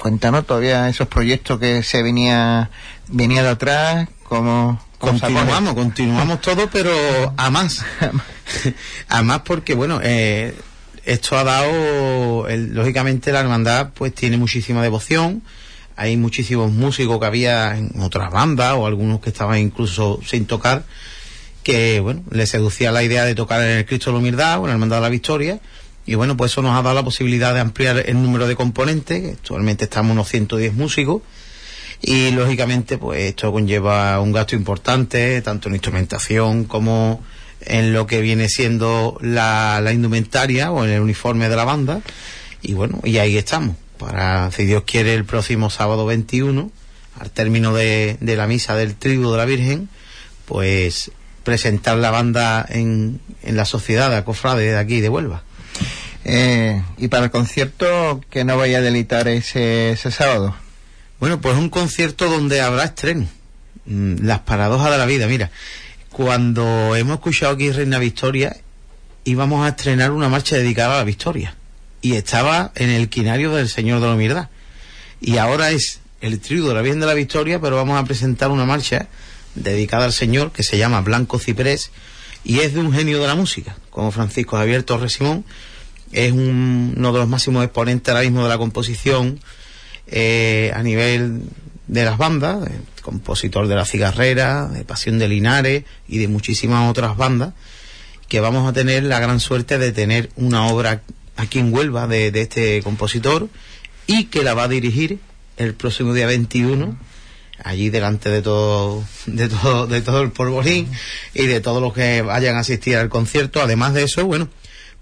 [0.00, 2.70] Cuéntanos todavía esos proyectos que se venía,
[3.08, 6.90] venía de atrás, como continuamos, continuamos todo, pero
[7.36, 7.84] a más.
[9.08, 10.54] a más porque, bueno, eh,
[11.04, 15.42] esto ha dado, el, lógicamente la hermandad pues tiene muchísima devoción,
[15.98, 20.84] hay muchísimos músicos que había en otras bandas o algunos que estaban incluso sin tocar
[21.64, 24.62] que bueno les seducía la idea de tocar en el Cristo de la Humildad o
[24.62, 25.60] en la Hermandad de la Victoria.
[26.06, 29.34] Y bueno pues eso nos ha dado la posibilidad de ampliar el número de componentes
[29.34, 31.22] actualmente estamos unos 110 músicos.
[32.00, 37.24] Y lógicamente pues esto conlleva un gasto importante tanto en instrumentación como
[37.60, 42.02] en lo que viene siendo la, la indumentaria o en el uniforme de la banda.
[42.62, 46.70] Y bueno y ahí estamos para, si Dios quiere, el próximo sábado 21,
[47.18, 49.88] al término de, de la misa del trigo de la Virgen,
[50.46, 51.10] pues
[51.44, 55.42] presentar la banda en, en la sociedad de Acofrade de aquí de Huelva.
[56.24, 60.54] Eh, y para el concierto, que no vaya a delitar ese, ese sábado?
[61.20, 63.26] Bueno, pues un concierto donde habrá estreno.
[63.86, 65.26] Mm, las paradojas de la vida.
[65.26, 65.50] Mira,
[66.10, 68.56] cuando hemos escuchado aquí Reina Victoria,
[69.24, 71.57] íbamos a estrenar una marcha dedicada a la Victoria
[72.00, 74.48] y estaba en el quinario del Señor de la Humildad.
[75.20, 78.50] Y ahora es el trigo de la Virgen de la Victoria, pero vamos a presentar
[78.50, 79.08] una marcha
[79.54, 81.90] dedicada al Señor que se llama Blanco Ciprés
[82.44, 85.44] y es de un genio de la música, como Francisco Javier Torres Simón.
[86.12, 89.40] Es un, uno de los máximos exponentes ahora mismo de la composición
[90.06, 91.42] eh, a nivel
[91.86, 92.70] de las bandas, de,
[93.02, 97.54] compositor de La Cigarrera, de Pasión de Linares y de muchísimas otras bandas,
[98.28, 101.02] que vamos a tener la gran suerte de tener una obra
[101.38, 103.48] aquí en Huelva de, de, este compositor
[104.06, 105.18] y que la va a dirigir
[105.56, 106.96] el próximo día 21
[107.64, 110.88] allí delante de todo de todo de todo el polvorín
[111.34, 113.62] y de todos los que vayan a asistir al concierto.
[113.62, 114.48] Además de eso bueno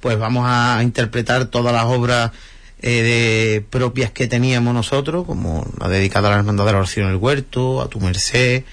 [0.00, 2.30] pues vamos a interpretar todas las obras
[2.82, 7.06] eh, de propias que teníamos nosotros como la dedicada a la hermandad de la oración
[7.06, 8.64] en el huerto a tu merced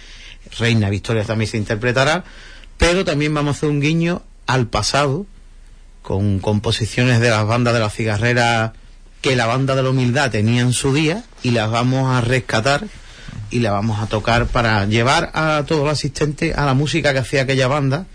[0.59, 2.25] Reina Victoria también se interpretará
[2.77, 5.25] pero también vamos a hacer un guiño al pasado
[6.03, 8.73] con composiciones de las bandas de la cigarrera
[9.21, 12.83] que la banda de la humildad tenía en su día y las vamos a rescatar
[13.49, 17.19] y la vamos a tocar para llevar a todos los asistentes a la música que
[17.19, 18.05] hacía aquella banda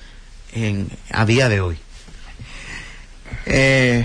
[0.53, 1.79] en, a día de hoy.
[3.47, 4.05] Eh,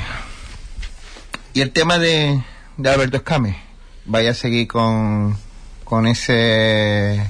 [1.53, 2.41] y el tema de,
[2.77, 3.57] de Alberto Escame,
[4.05, 5.37] vaya a seguir con,
[5.83, 7.29] con ese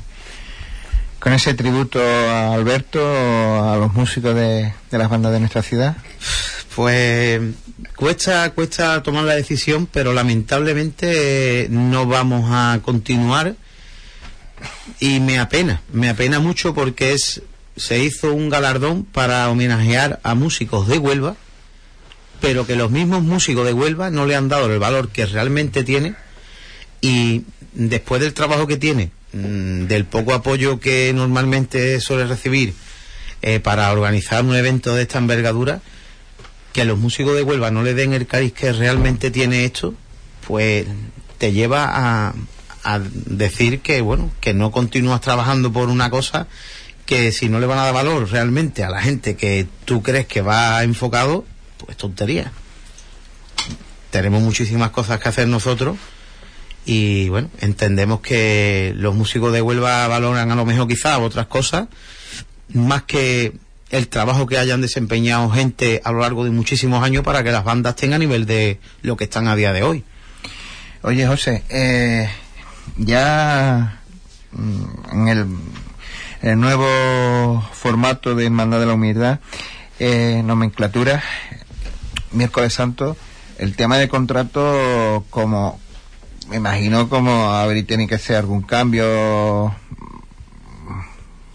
[1.19, 3.01] con ese tributo a Alberto,
[3.71, 5.95] a los músicos de, de las bandas de nuestra ciudad?
[6.75, 7.41] Pues
[7.95, 13.55] cuesta, cuesta tomar la decisión, pero lamentablemente no vamos a continuar.
[14.99, 17.41] Y me apena, me apena mucho porque es
[17.75, 21.35] se hizo un galardón para homenajear a músicos de Huelva,
[22.39, 25.83] pero que los mismos músicos de Huelva no le han dado el valor que realmente
[25.83, 26.15] tiene.
[27.01, 27.43] Y
[27.73, 32.73] después del trabajo que tiene, mm, del poco apoyo que normalmente suele recibir
[33.41, 35.81] eh, para organizar un evento de esta envergadura,
[36.73, 39.93] que los músicos de Huelva no le den el cariz que realmente tiene esto,
[40.45, 40.85] pues
[41.37, 42.33] te lleva a,
[42.83, 46.47] a decir que bueno que no continúas trabajando por una cosa
[47.05, 50.25] que si no le van a dar valor realmente a la gente que tú crees
[50.25, 51.45] que va enfocado
[51.77, 52.51] pues tontería.
[54.09, 55.97] Tenemos muchísimas cosas que hacer nosotros
[56.85, 61.87] y bueno entendemos que los músicos de Huelva valoran a lo mejor quizás otras cosas
[62.73, 63.53] más que
[63.93, 67.63] el trabajo que hayan desempeñado gente a lo largo de muchísimos años para que las
[67.63, 70.03] bandas tengan a nivel de lo que están a día de hoy.
[71.03, 72.27] Oye, José, eh,
[72.97, 74.01] ya
[74.51, 75.45] mm, en el,
[76.41, 79.39] el nuevo formato de Hermandad de la Humildad,
[79.99, 81.21] eh, nomenclatura,
[82.31, 83.15] miércoles santo,
[83.59, 85.79] el tema de contrato como,
[86.49, 89.71] me imagino como habría tiene que ser algún cambio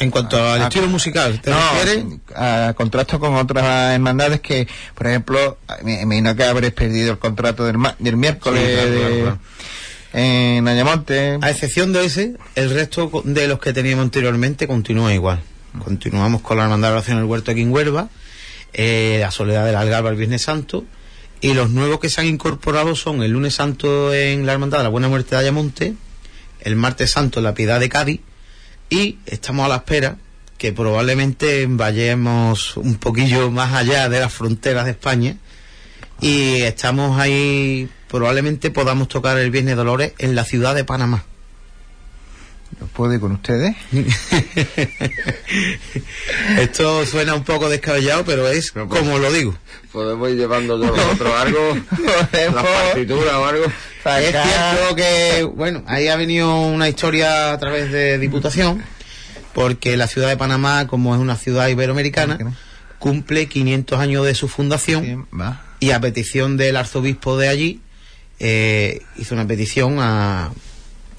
[0.00, 2.04] En cuanto al Ah, estilo musical, ¿te no, refieres?
[2.36, 7.64] a contrato con otras hermandades que, por ejemplo, me imagino que habréis perdido el contrato
[7.64, 9.38] del, ma- del miércoles Sí, claro, de- claro,
[10.12, 11.38] en Ayamonte.
[11.42, 15.40] A excepción de ese, el resto de los que teníamos anteriormente continúa igual.
[15.84, 18.08] Continuamos con la Hermandad de Oración del Huerto aquí en Huelva,
[18.72, 20.84] eh, la Soledad del Algarva el Viernes Santo,
[21.40, 24.84] y los nuevos que se han incorporado son el lunes santo en la Hermandad de
[24.84, 25.94] la Buena Muerte de Ayamonte,
[26.60, 28.20] el martes santo en la Piedad de Cádiz,
[28.90, 30.16] y estamos a la espera
[30.56, 35.36] que probablemente vayamos un poquillo más allá de las fronteras de España
[36.20, 41.24] y estamos ahí, probablemente podamos tocar el Viernes Dolores en la ciudad de Panamá.
[42.80, 43.74] ¿Lo puedo ir con ustedes?
[46.58, 49.00] Esto suena un poco descabellado, pero es No, pues.
[49.00, 49.54] como lo digo.
[49.92, 51.60] Podemos ir llevando yo nosotros algo,
[52.32, 53.64] las partituras o algo.
[53.64, 58.82] Es cierto que, bueno, ahí ha venido una historia a través de Diputación,
[59.54, 62.38] porque la ciudad de Panamá, como es una ciudad iberoamericana,
[62.98, 65.26] cumple 500 años de su fundación
[65.80, 67.80] y a petición del arzobispo de allí
[68.40, 70.50] eh, hizo una petición a,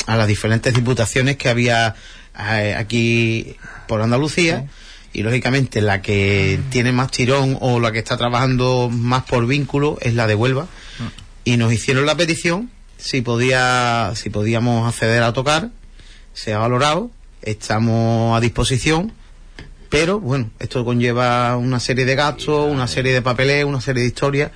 [0.09, 1.93] a las diferentes diputaciones que había
[2.35, 3.55] eh, aquí
[3.87, 4.65] por Andalucía.
[5.13, 9.99] Y lógicamente la que tiene más tirón o la que está trabajando más por vínculo
[10.01, 10.67] es la de Huelva.
[11.43, 15.69] Y nos hicieron la petición si podía si podíamos acceder a tocar.
[16.33, 17.11] Se ha valorado
[17.43, 19.13] estamos a disposición.
[19.89, 24.07] Pero bueno, esto conlleva una serie de gastos, una serie de papeleo, una serie de
[24.07, 24.51] historias.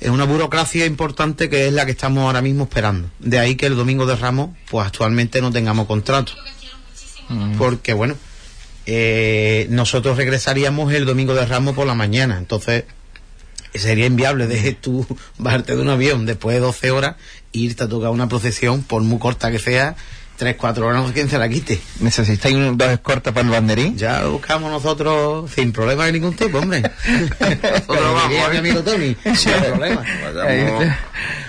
[0.00, 3.10] Es una burocracia importante que es la que estamos ahora mismo esperando.
[3.18, 6.32] De ahí que el domingo de Ramos, pues actualmente no tengamos contrato.
[7.58, 8.14] Porque bueno,
[8.86, 12.38] eh, nosotros regresaríamos el domingo de Ramos por la mañana.
[12.38, 12.84] Entonces,
[13.74, 17.16] sería inviable de tú bajarte de un avión después de 12 horas
[17.52, 19.96] e irte a tocar una procesión, por muy corta que sea,
[20.38, 21.80] 3, 4 horas, no sé quién se la quite.
[21.98, 23.96] ¿Necesitáis un- dos escortas para el banderín?
[23.98, 26.80] Ya lo buscamos nosotros sin problema de ningún tipo, hombre.
[27.40, 28.50] Nosotros vamos, diría ¿eh?
[28.52, 30.04] mi amigo Tony, sin problema.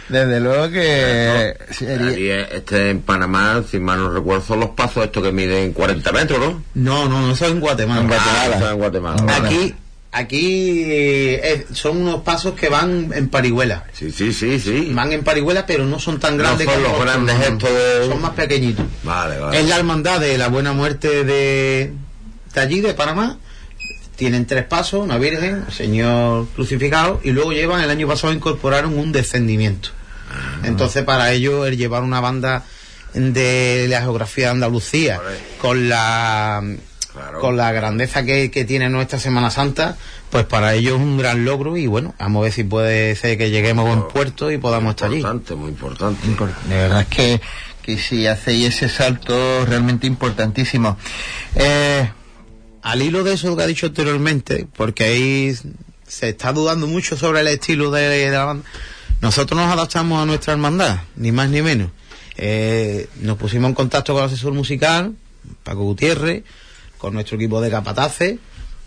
[0.09, 5.05] Desde luego que sería- Allí, este en Panamá, si mal no recuerdo, son los pasos
[5.05, 6.63] estos que miden 40 metros, ¿no?
[6.73, 8.01] No, no, no, eso es en Guatemala.
[8.01, 8.59] En Guatemala.
[8.67, 9.21] Ah, en Guatemala.
[9.21, 9.75] Vale.
[10.11, 13.83] Aquí, eh, son unos pasos que van en parihuela.
[13.93, 14.89] Sí, sí, sí, sí.
[14.91, 17.47] Van en parihuela, pero no son tan No grandes son como los grandes no, no,
[17.47, 18.85] estos de- Son más pequeñitos.
[19.03, 19.59] Vale, vale.
[19.59, 21.93] Es la hermandad de la buena muerte de,
[22.55, 23.37] de allí, de Panamá.
[24.15, 29.11] Tienen tres pasos, una virgen, señor crucificado, y luego llevan, el año pasado incorporaron un
[29.11, 29.89] descendimiento.
[30.31, 30.61] Ah.
[30.65, 32.65] Entonces, para ello, el llevar una banda
[33.13, 35.37] de la geografía de Andalucía, Vale.
[35.61, 36.61] con la
[37.11, 37.39] Claro.
[37.39, 39.97] con la grandeza que, que tiene nuestra Semana Santa,
[40.29, 43.37] pues para ello es un gran logro y bueno, vamos a ver si puede ser
[43.37, 45.17] que lleguemos a buen puerto y podamos estar allí.
[45.17, 46.27] Importante, muy importante.
[46.27, 47.41] Impor- De verdad es que,
[47.81, 50.97] que si hacéis ese salto realmente importantísimo.
[51.55, 52.11] Eh,
[52.83, 55.55] Al hilo de eso que ha dicho anteriormente, porque ahí
[56.07, 58.65] se está dudando mucho sobre el estilo de, de la banda,
[59.21, 61.89] nosotros nos adaptamos a nuestra hermandad, ni más ni menos.
[62.37, 65.13] Eh, nos pusimos en contacto con el asesor musical,
[65.63, 66.43] Paco Gutiérrez,
[66.99, 68.37] con nuestro equipo de capataces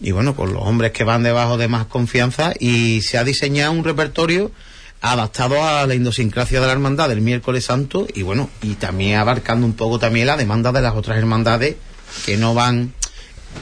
[0.01, 3.73] y bueno, con los hombres que van debajo de más confianza y se ha diseñado
[3.73, 4.53] un repertorio
[5.01, 9.67] adaptado a la idiosincrasia de la hermandad del miércoles santo y bueno, y también abarcando
[9.67, 11.77] un poco también la demanda de las otras hermandades
[12.25, 12.93] que no van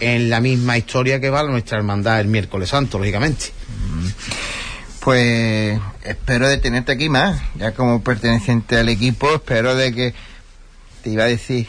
[0.01, 3.47] en la misma historia que va nuestra hermandad el miércoles santo, lógicamente.
[5.01, 10.15] Pues espero de tenerte aquí más, ya como perteneciente al equipo, espero de que
[11.03, 11.67] te iba a decir,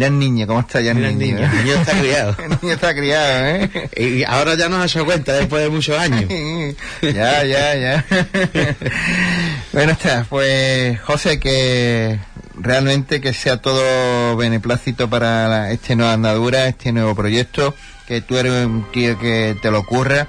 [0.00, 1.18] el niño, ¿cómo está ya el niño?
[1.18, 2.36] niño, el niño está criado.
[2.42, 3.70] el niño está criado, ¿eh?
[3.96, 6.24] Y ahora ya nos ha hecho cuenta después de muchos años.
[7.02, 8.04] ya, ya, ya.
[9.72, 12.18] bueno, está, pues José, que
[12.54, 17.74] realmente que sea todo beneplácito para la- este nueva andadura, este nuevo proyecto,
[18.06, 20.28] que tú eres un tío que te lo ocurra.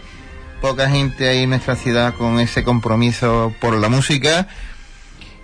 [0.62, 4.48] Poca gente hay en nuestra ciudad con ese compromiso por la música.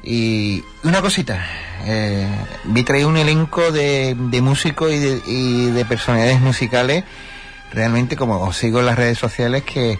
[0.04, 1.45] Y una cosita,
[1.86, 2.26] eh,
[2.66, 7.04] vi traer un elenco de, de músicos y de, y de personalidades musicales,
[7.74, 10.00] realmente como os sigo en las redes sociales, que,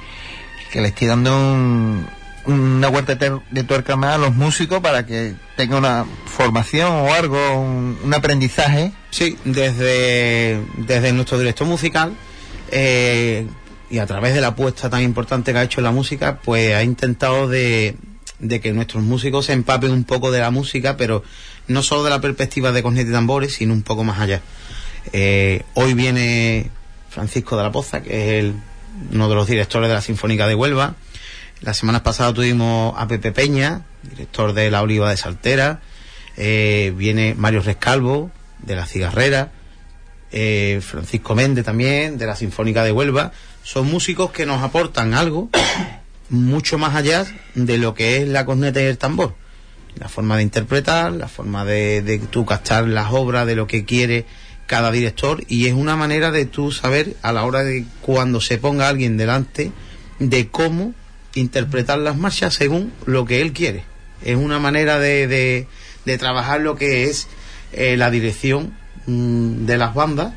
[0.72, 2.08] que le estoy dando un-
[2.46, 7.60] una vuelta de, tuerca más a los músicos para que tengan una formación o algo,
[7.60, 8.92] un, un aprendizaje.
[9.12, 12.14] Sí, desde, desde nuestro director musical
[12.72, 13.46] eh,
[13.92, 16.74] y a través de la apuesta tan importante que ha hecho en la música, pues
[16.74, 17.96] ha intentado de,
[18.40, 21.24] de que nuestros músicos se empapen un poco de la música, pero
[21.68, 24.42] no solo de la perspectiva de corneta y tambores, sino un poco más allá.
[25.14, 26.70] Eh, hoy viene
[27.10, 28.10] Francisco de la Poza, que
[28.40, 28.54] es el-
[29.14, 30.96] uno de los directores de la Sinfónica de Huelva.
[31.62, 35.82] La semana pasada tuvimos a Pepe Peña, director de La Oliva de Saltera.
[36.38, 39.52] Eh, viene Mario Rescalvo, de La Cigarrera.
[40.32, 43.32] eh, Francisco Méndez también, de la Sinfónica de Huelva.
[43.64, 45.50] Son músicos que nos aportan algo
[46.30, 47.26] mucho más allá
[47.56, 49.36] de lo que es la corneta y el tambor.
[49.96, 53.86] La forma de interpretar, la forma de, de tú captar las obras, de lo que
[53.86, 54.26] quiere
[54.68, 55.44] cada director.
[55.48, 59.18] Y es una manera de tú saber a la hora de cuando se ponga alguien
[59.18, 59.72] delante
[60.20, 60.94] de cómo
[61.36, 63.84] interpretar las marchas según lo que él quiere.
[64.24, 65.68] Es una manera de, de,
[66.06, 67.28] de trabajar lo que es
[67.72, 68.74] eh, la dirección
[69.08, 70.34] mm, de las bandas.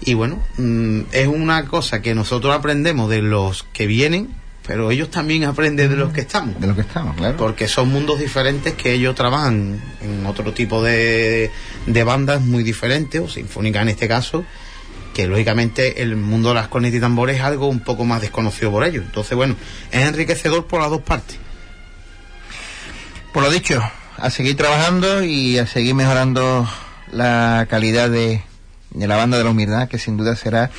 [0.00, 4.34] Y bueno, mm, es una cosa que nosotros aprendemos de los que vienen,
[4.66, 6.60] pero ellos también aprenden de los que estamos.
[6.60, 7.36] De lo que estamos, claro.
[7.36, 11.50] Porque son mundos diferentes que ellos trabajan en otro tipo de,
[11.86, 14.44] de bandas muy diferentes, o sinfónica en este caso,
[15.14, 18.70] que lógicamente el mundo de las cornetas y tambores es algo un poco más desconocido
[18.70, 19.04] por ellos.
[19.04, 19.56] Entonces, bueno,
[19.90, 21.38] es enriquecedor por las dos partes.
[23.32, 23.82] Por lo dicho,
[24.16, 26.68] a seguir trabajando y a seguir mejorando
[27.10, 28.42] la calidad de,
[28.90, 30.70] de la banda de la humildad, que sin duda será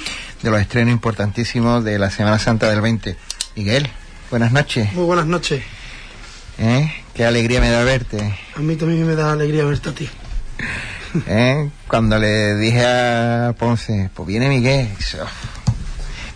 [0.41, 3.15] de los estrenos importantísimos de la Semana Santa del 20.
[3.55, 3.87] Miguel,
[4.29, 4.91] buenas noches.
[4.93, 5.63] Muy buenas noches.
[6.57, 6.91] ¿eh?
[7.13, 8.37] Qué alegría me da verte.
[8.55, 10.09] A mí también me da alegría verte a ti.
[11.27, 11.69] ¿eh?
[11.87, 14.89] Cuando le dije a Ponce, pues viene Miguel.
[15.21, 15.27] "Oh,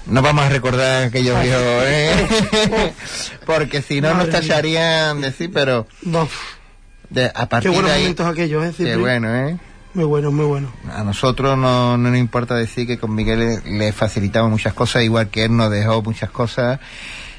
[0.07, 2.93] No vamos a recordar aquellos viejos, ¿eh?
[3.45, 6.30] Porque si no nos tacharían decir, pero No,
[7.09, 8.01] de, a qué buenos de ahí...
[8.03, 8.74] momentos aquellos, ¿eh?
[8.78, 9.57] Qué bueno, ¿eh?
[9.97, 10.71] Muy bueno, muy bueno.
[10.93, 15.01] A nosotros no, no nos importa decir que con Miguel le, le facilitamos muchas cosas,
[15.01, 16.79] igual que él nos dejó muchas cosas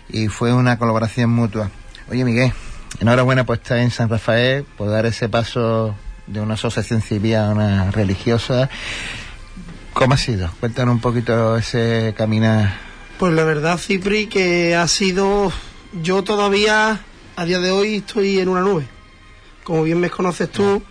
[0.09, 1.71] y fue una colaboración mutua.
[2.11, 2.53] Oye Miguel,
[2.99, 5.95] enhorabuena por estar en San Rafael, por dar ese paso
[6.27, 8.69] de una asociación civil a una religiosa.
[9.93, 10.51] ¿Cómo ha sido?
[10.59, 12.77] Cuéntanos un poquito ese caminar.
[13.21, 15.53] Pues la verdad, Cipri, que ha sido...
[16.03, 17.03] Yo todavía,
[17.37, 18.89] a día de hoy, estoy en una nube.
[19.63, 20.83] Como bien me conoces tú,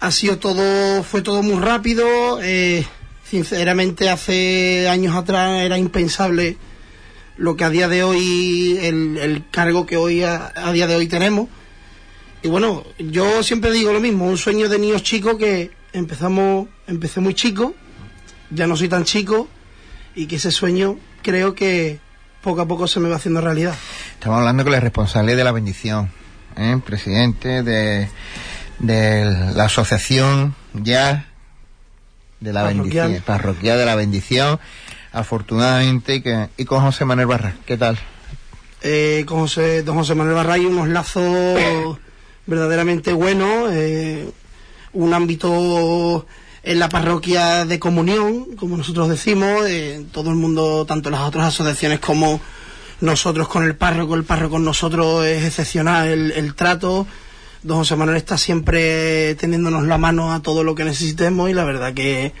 [0.00, 1.02] ha sido todo...
[1.02, 2.40] Fue todo muy rápido.
[2.42, 2.86] eh,
[3.24, 6.56] sinceramente, hace años atrás era impensable
[7.36, 8.78] lo que a día de hoy...
[8.82, 11.48] El, el cargo que hoy a, a día de hoy tenemos.
[12.42, 17.20] Y bueno, yo siempre digo lo mismo, un sueño de niños chicos que empezamos, empecé
[17.20, 17.74] muy chico,
[18.48, 19.46] ya no soy tan chico,
[20.14, 21.98] y que ese sueño creo que
[22.40, 23.74] poco a poco se me va haciendo realidad.
[24.14, 26.10] Estamos hablando con el responsable de la bendición,
[26.56, 26.80] ¿eh?
[26.82, 28.08] presidente de,
[28.80, 29.24] de
[29.54, 31.26] la asociación ya
[32.40, 33.08] de la Parroquial.
[33.08, 34.60] bendición, parroquial de la bendición,
[35.12, 37.54] afortunadamente, y, que, y con José Manuel Barra.
[37.66, 37.98] ¿Qué tal?
[38.82, 41.22] Eh, con José, don José Manuel Barray unos lazos
[42.46, 44.30] verdaderamente buenos, eh,
[44.94, 46.26] un ámbito
[46.62, 51.46] en la parroquia de comunión, como nosotros decimos, eh, todo el mundo, tanto las otras
[51.46, 52.40] asociaciones como
[53.02, 57.06] nosotros con el párroco, el párroco con nosotros es excepcional el, el trato.
[57.62, 61.64] Don José Manuel está siempre tendiéndonos la mano a todo lo que necesitemos y la
[61.64, 62.32] verdad que,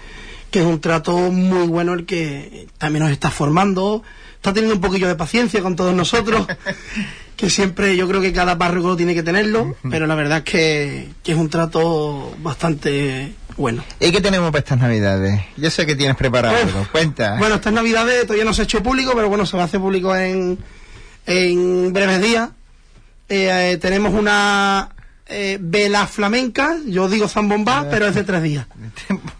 [0.50, 4.02] que es un trato muy bueno el que también nos está formando.
[4.36, 6.46] Está teniendo un poquillo de paciencia con todos nosotros,
[7.36, 11.08] que siempre yo creo que cada párroco tiene que tenerlo, pero la verdad es que,
[11.22, 13.84] que es un trato bastante bueno.
[14.00, 15.42] ¿Y qué tenemos para estas navidades?
[15.58, 16.62] Yo sé que tienes preparado Uf.
[16.62, 16.86] algo.
[16.90, 17.36] Cuenta.
[17.38, 19.80] Bueno, estas navidades todavía no se ha hecho público, pero bueno, se va a hacer
[19.80, 20.58] público en,
[21.26, 22.48] en breves días.
[23.28, 24.88] Eh, eh, tenemos una
[25.30, 28.66] eh, vela flamenca, yo digo zambomba, pero es de tres días.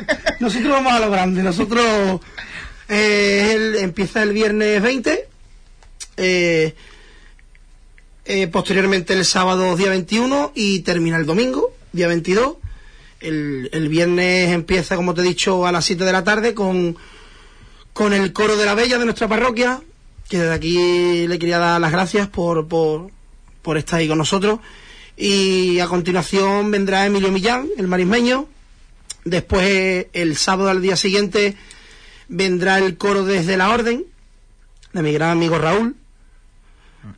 [0.40, 2.20] Nosotros vamos a lo grande, nosotros
[2.88, 5.28] eh, el- empieza el viernes 20,
[6.18, 6.74] eh,
[8.24, 12.56] eh, posteriormente el sábado día 21 y termina el domingo, día 22.
[13.20, 16.96] El, el viernes empieza, como te he dicho, a las 7 de la tarde con,
[17.92, 19.80] con el coro de la Bella de nuestra parroquia,
[20.28, 23.10] que desde aquí le quería dar las gracias por, por,
[23.62, 24.58] por estar ahí con nosotros.
[25.16, 28.46] Y a continuación vendrá Emilio Millán, el marismeño.
[29.24, 31.56] Después, el sábado al día siguiente,
[32.28, 34.04] vendrá el coro desde la Orden,
[34.92, 35.96] de mi gran amigo Raúl.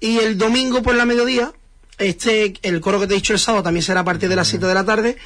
[0.00, 1.52] Y el domingo por la mediodía,
[1.98, 4.48] este, el coro que te he dicho el sábado también será a partir de las
[4.48, 5.16] 7 de la tarde.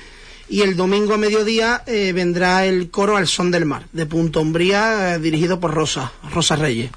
[0.49, 4.41] Y el domingo a mediodía eh, vendrá el coro al son del mar, de Punto
[4.41, 6.91] Umbría, eh, dirigido por Rosa, Rosa Reyes.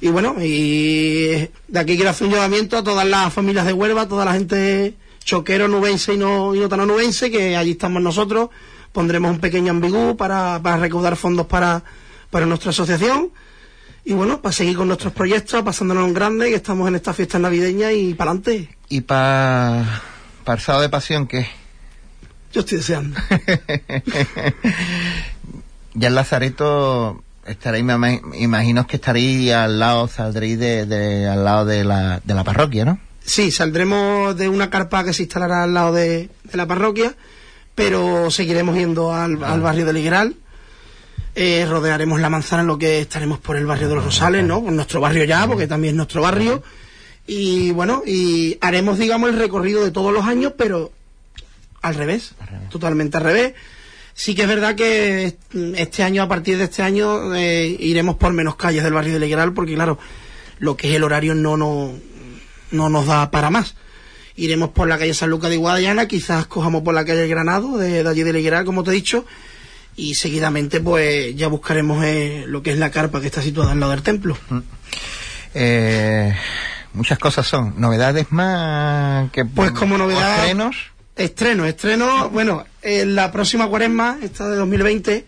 [0.00, 4.02] Y bueno, y de aquí quiero hacer un llamamiento a todas las familias de Huelva,
[4.02, 4.94] a toda la gente
[5.24, 8.50] choquero, nubense y no, y no tan nubense, que allí estamos nosotros.
[8.92, 11.82] Pondremos un pequeño ambigú para, para recaudar fondos para,
[12.30, 13.30] para nuestra asociación.
[14.04, 17.40] Y bueno, para seguir con nuestros proyectos, pasándonos en grande, que estamos en esta fiesta
[17.40, 18.76] navideña y para adelante.
[18.88, 20.02] ¿Y para
[20.46, 21.48] el sábado de pasión qué?
[22.52, 23.18] Yo estoy deseando.
[25.94, 31.44] ya en Lazareto estaréis, me ima- imagino que estaréis al lado, saldréis de, de- al
[31.44, 32.98] lado de la, de la parroquia, ¿no?
[33.24, 37.14] Sí, saldremos de una carpa que se instalará al lado de, de la parroquia,
[37.74, 40.36] pero seguiremos yendo al, al barrio del Higueral.
[41.34, 44.62] Eh, rodearemos la manzana en lo que estaremos por el barrio de los Rosales, ¿no?
[44.62, 46.62] Por nuestro barrio ya, porque también es nuestro barrio.
[47.26, 50.92] Y bueno, y haremos, digamos, el recorrido de todos los años, pero
[51.82, 52.32] al revés,
[52.70, 53.54] totalmente al revés.
[54.18, 55.36] Sí que es verdad que
[55.76, 59.24] este año, a partir de este año, eh, iremos por menos calles del barrio del
[59.24, 59.98] Higueral, porque claro,
[60.58, 61.92] lo que es el horario no, no,
[62.70, 63.76] no nos da para más.
[64.34, 68.02] Iremos por la calle San Lucas de Guadalajara, quizás cojamos por la calle Granado, de,
[68.02, 69.26] de allí del Higueral, como te he dicho,
[69.96, 73.80] y seguidamente pues ya buscaremos eh, lo que es la carpa que está situada al
[73.80, 74.36] lado del templo.
[75.54, 76.34] Eh,
[76.94, 77.74] muchas cosas son.
[77.78, 80.38] ¿Novedades más que Pues como novedad...
[80.38, 80.76] estrenos?
[81.16, 85.24] Estreno, estreno, bueno, en la próxima cuaresma, esta de 2020,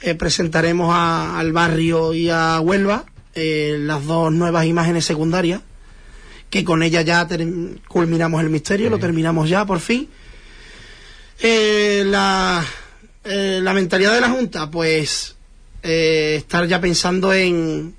[0.00, 3.04] eh, presentaremos a- al barrio y a Huelva
[3.34, 5.60] eh, las dos nuevas imágenes secundarias,
[6.50, 7.26] que con ellas ya
[7.88, 10.08] culminamos el misterio, lo terminamos ya por fin.
[11.40, 12.64] Eh, la,
[13.24, 15.36] eh, la mentalidad de la Junta, pues
[15.82, 17.94] estar ya pensando en,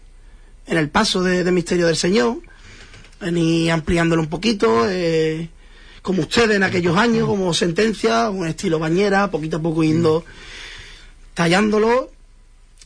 [0.67, 2.37] en el paso de, de Misterio del Señor,
[3.21, 5.49] en ir ampliándolo un poquito, eh,
[6.01, 10.23] como ustedes en aquellos años, como sentencia, un estilo bañera, poquito a poco yendo
[11.33, 12.11] tallándolo,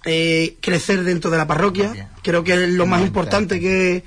[0.06, 2.10] eh, crecer dentro de la parroquia.
[2.22, 4.04] Creo que es lo más importante que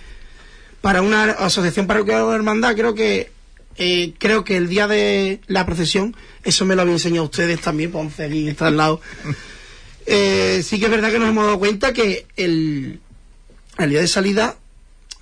[0.81, 3.31] para una asociación parroquial o hermandad, creo que
[3.79, 7.91] eh, creo que el día de la procesión, eso me lo habían enseñado ustedes también,
[7.91, 9.01] Ponce aquí está al lado.
[10.07, 13.01] Eh, sí que es verdad que nos hemos dado cuenta que el,
[13.79, 14.57] el día de salida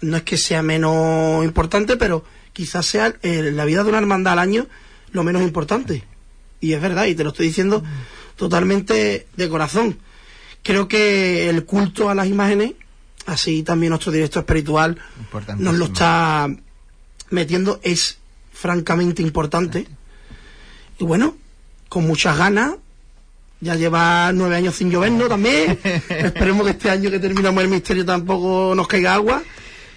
[0.02, 2.24] no es que sea menos importante, pero
[2.54, 4.66] quizás sea eh, la vida de una hermandad al año
[5.12, 6.04] lo menos importante.
[6.60, 7.84] Y es verdad, y te lo estoy diciendo
[8.36, 9.98] totalmente de corazón.
[10.62, 12.72] Creo que el culto a las imágenes,
[13.26, 14.98] así también nuestro director espiritual
[15.58, 16.48] nos lo está
[17.30, 18.18] metiendo, es
[18.52, 19.86] francamente importante.
[20.98, 21.36] Y bueno,
[21.88, 22.76] con muchas ganas.
[23.60, 25.78] Ya lleva nueve años sin llovernos también.
[26.08, 29.42] Esperemos que este año que terminamos el misterio tampoco nos caiga agua.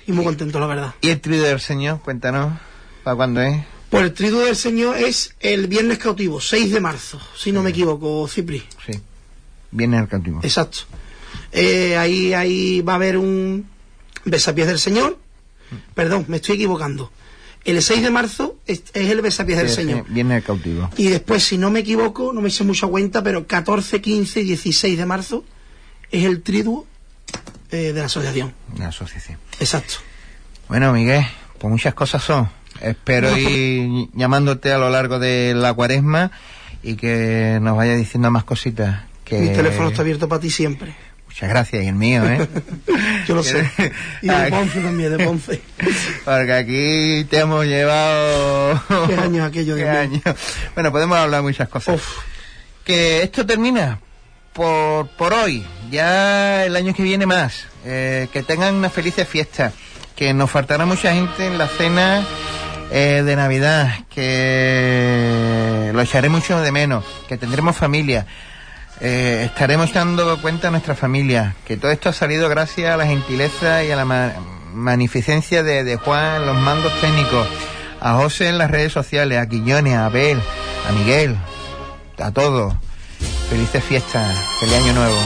[0.07, 0.95] Y muy contento, la verdad.
[1.01, 1.99] ¿Y el trío del Señor?
[2.01, 2.57] Cuéntanos.
[3.03, 3.63] ¿Para cuándo es?
[3.89, 7.69] Pues el triduo del Señor es el viernes cautivo, 6 de marzo, si no me
[7.69, 8.61] equivoco, Cipri.
[8.85, 8.99] Sí.
[9.71, 10.41] Viene el cautivo.
[10.43, 10.79] Exacto.
[11.53, 13.65] Eh, ahí, ahí va a haber un
[14.25, 15.17] besapiés del Señor.
[15.93, 17.11] Perdón, me estoy equivocando.
[17.63, 20.05] El 6 de marzo es, es el besapiés del Señor.
[20.43, 20.89] cautivo.
[20.97, 24.43] Y después, si no me equivoco, no me hice mucha cuenta, pero 14, 15 y
[24.43, 25.45] 16 de marzo
[26.11, 26.85] es el triduo
[27.71, 28.53] eh, de la asociación.
[28.77, 29.37] La asociación.
[29.59, 29.95] Exacto.
[30.67, 31.25] Bueno, Miguel,
[31.59, 32.49] pues muchas cosas son.
[32.81, 36.31] Espero ir llamándote a lo largo de la cuaresma
[36.83, 39.03] y que nos vaya diciendo más cositas.
[39.23, 39.39] Que...
[39.39, 40.95] Mi teléfono está abierto para ti siempre.
[41.25, 42.47] Muchas gracias, y el mío, ¿eh?
[43.27, 43.69] Yo lo sé.
[44.21, 45.61] Y de Ponce también, de Ponce.
[46.23, 48.81] Porque aquí te hemos llevado...
[49.07, 50.23] Qué años aquello, Qué años.
[50.73, 52.01] Bueno, podemos hablar muchas cosas.
[52.83, 53.99] Que esto termina
[54.57, 55.65] por, por hoy.
[55.89, 57.65] Ya el año que viene más.
[57.85, 59.71] Eh, que tengan una feliz fiesta.
[60.15, 62.25] Que nos faltará mucha gente en la cena
[62.91, 63.93] eh, de Navidad.
[64.09, 67.05] Que lo echaré mucho de menos.
[67.29, 68.25] Que tendremos familia.
[68.99, 73.05] Eh, estaremos dando cuenta a nuestra familia que todo esto ha salido gracias a la
[73.05, 74.33] gentileza y a la ma-
[74.73, 77.47] magnificencia de, de Juan, los mandos técnicos,
[78.01, 80.39] a José en las redes sociales, a Quiñones, a Abel,
[80.89, 81.37] a Miguel,
[82.17, 82.73] a todos.
[83.49, 85.17] Felices fiestas, feliz año nuevo.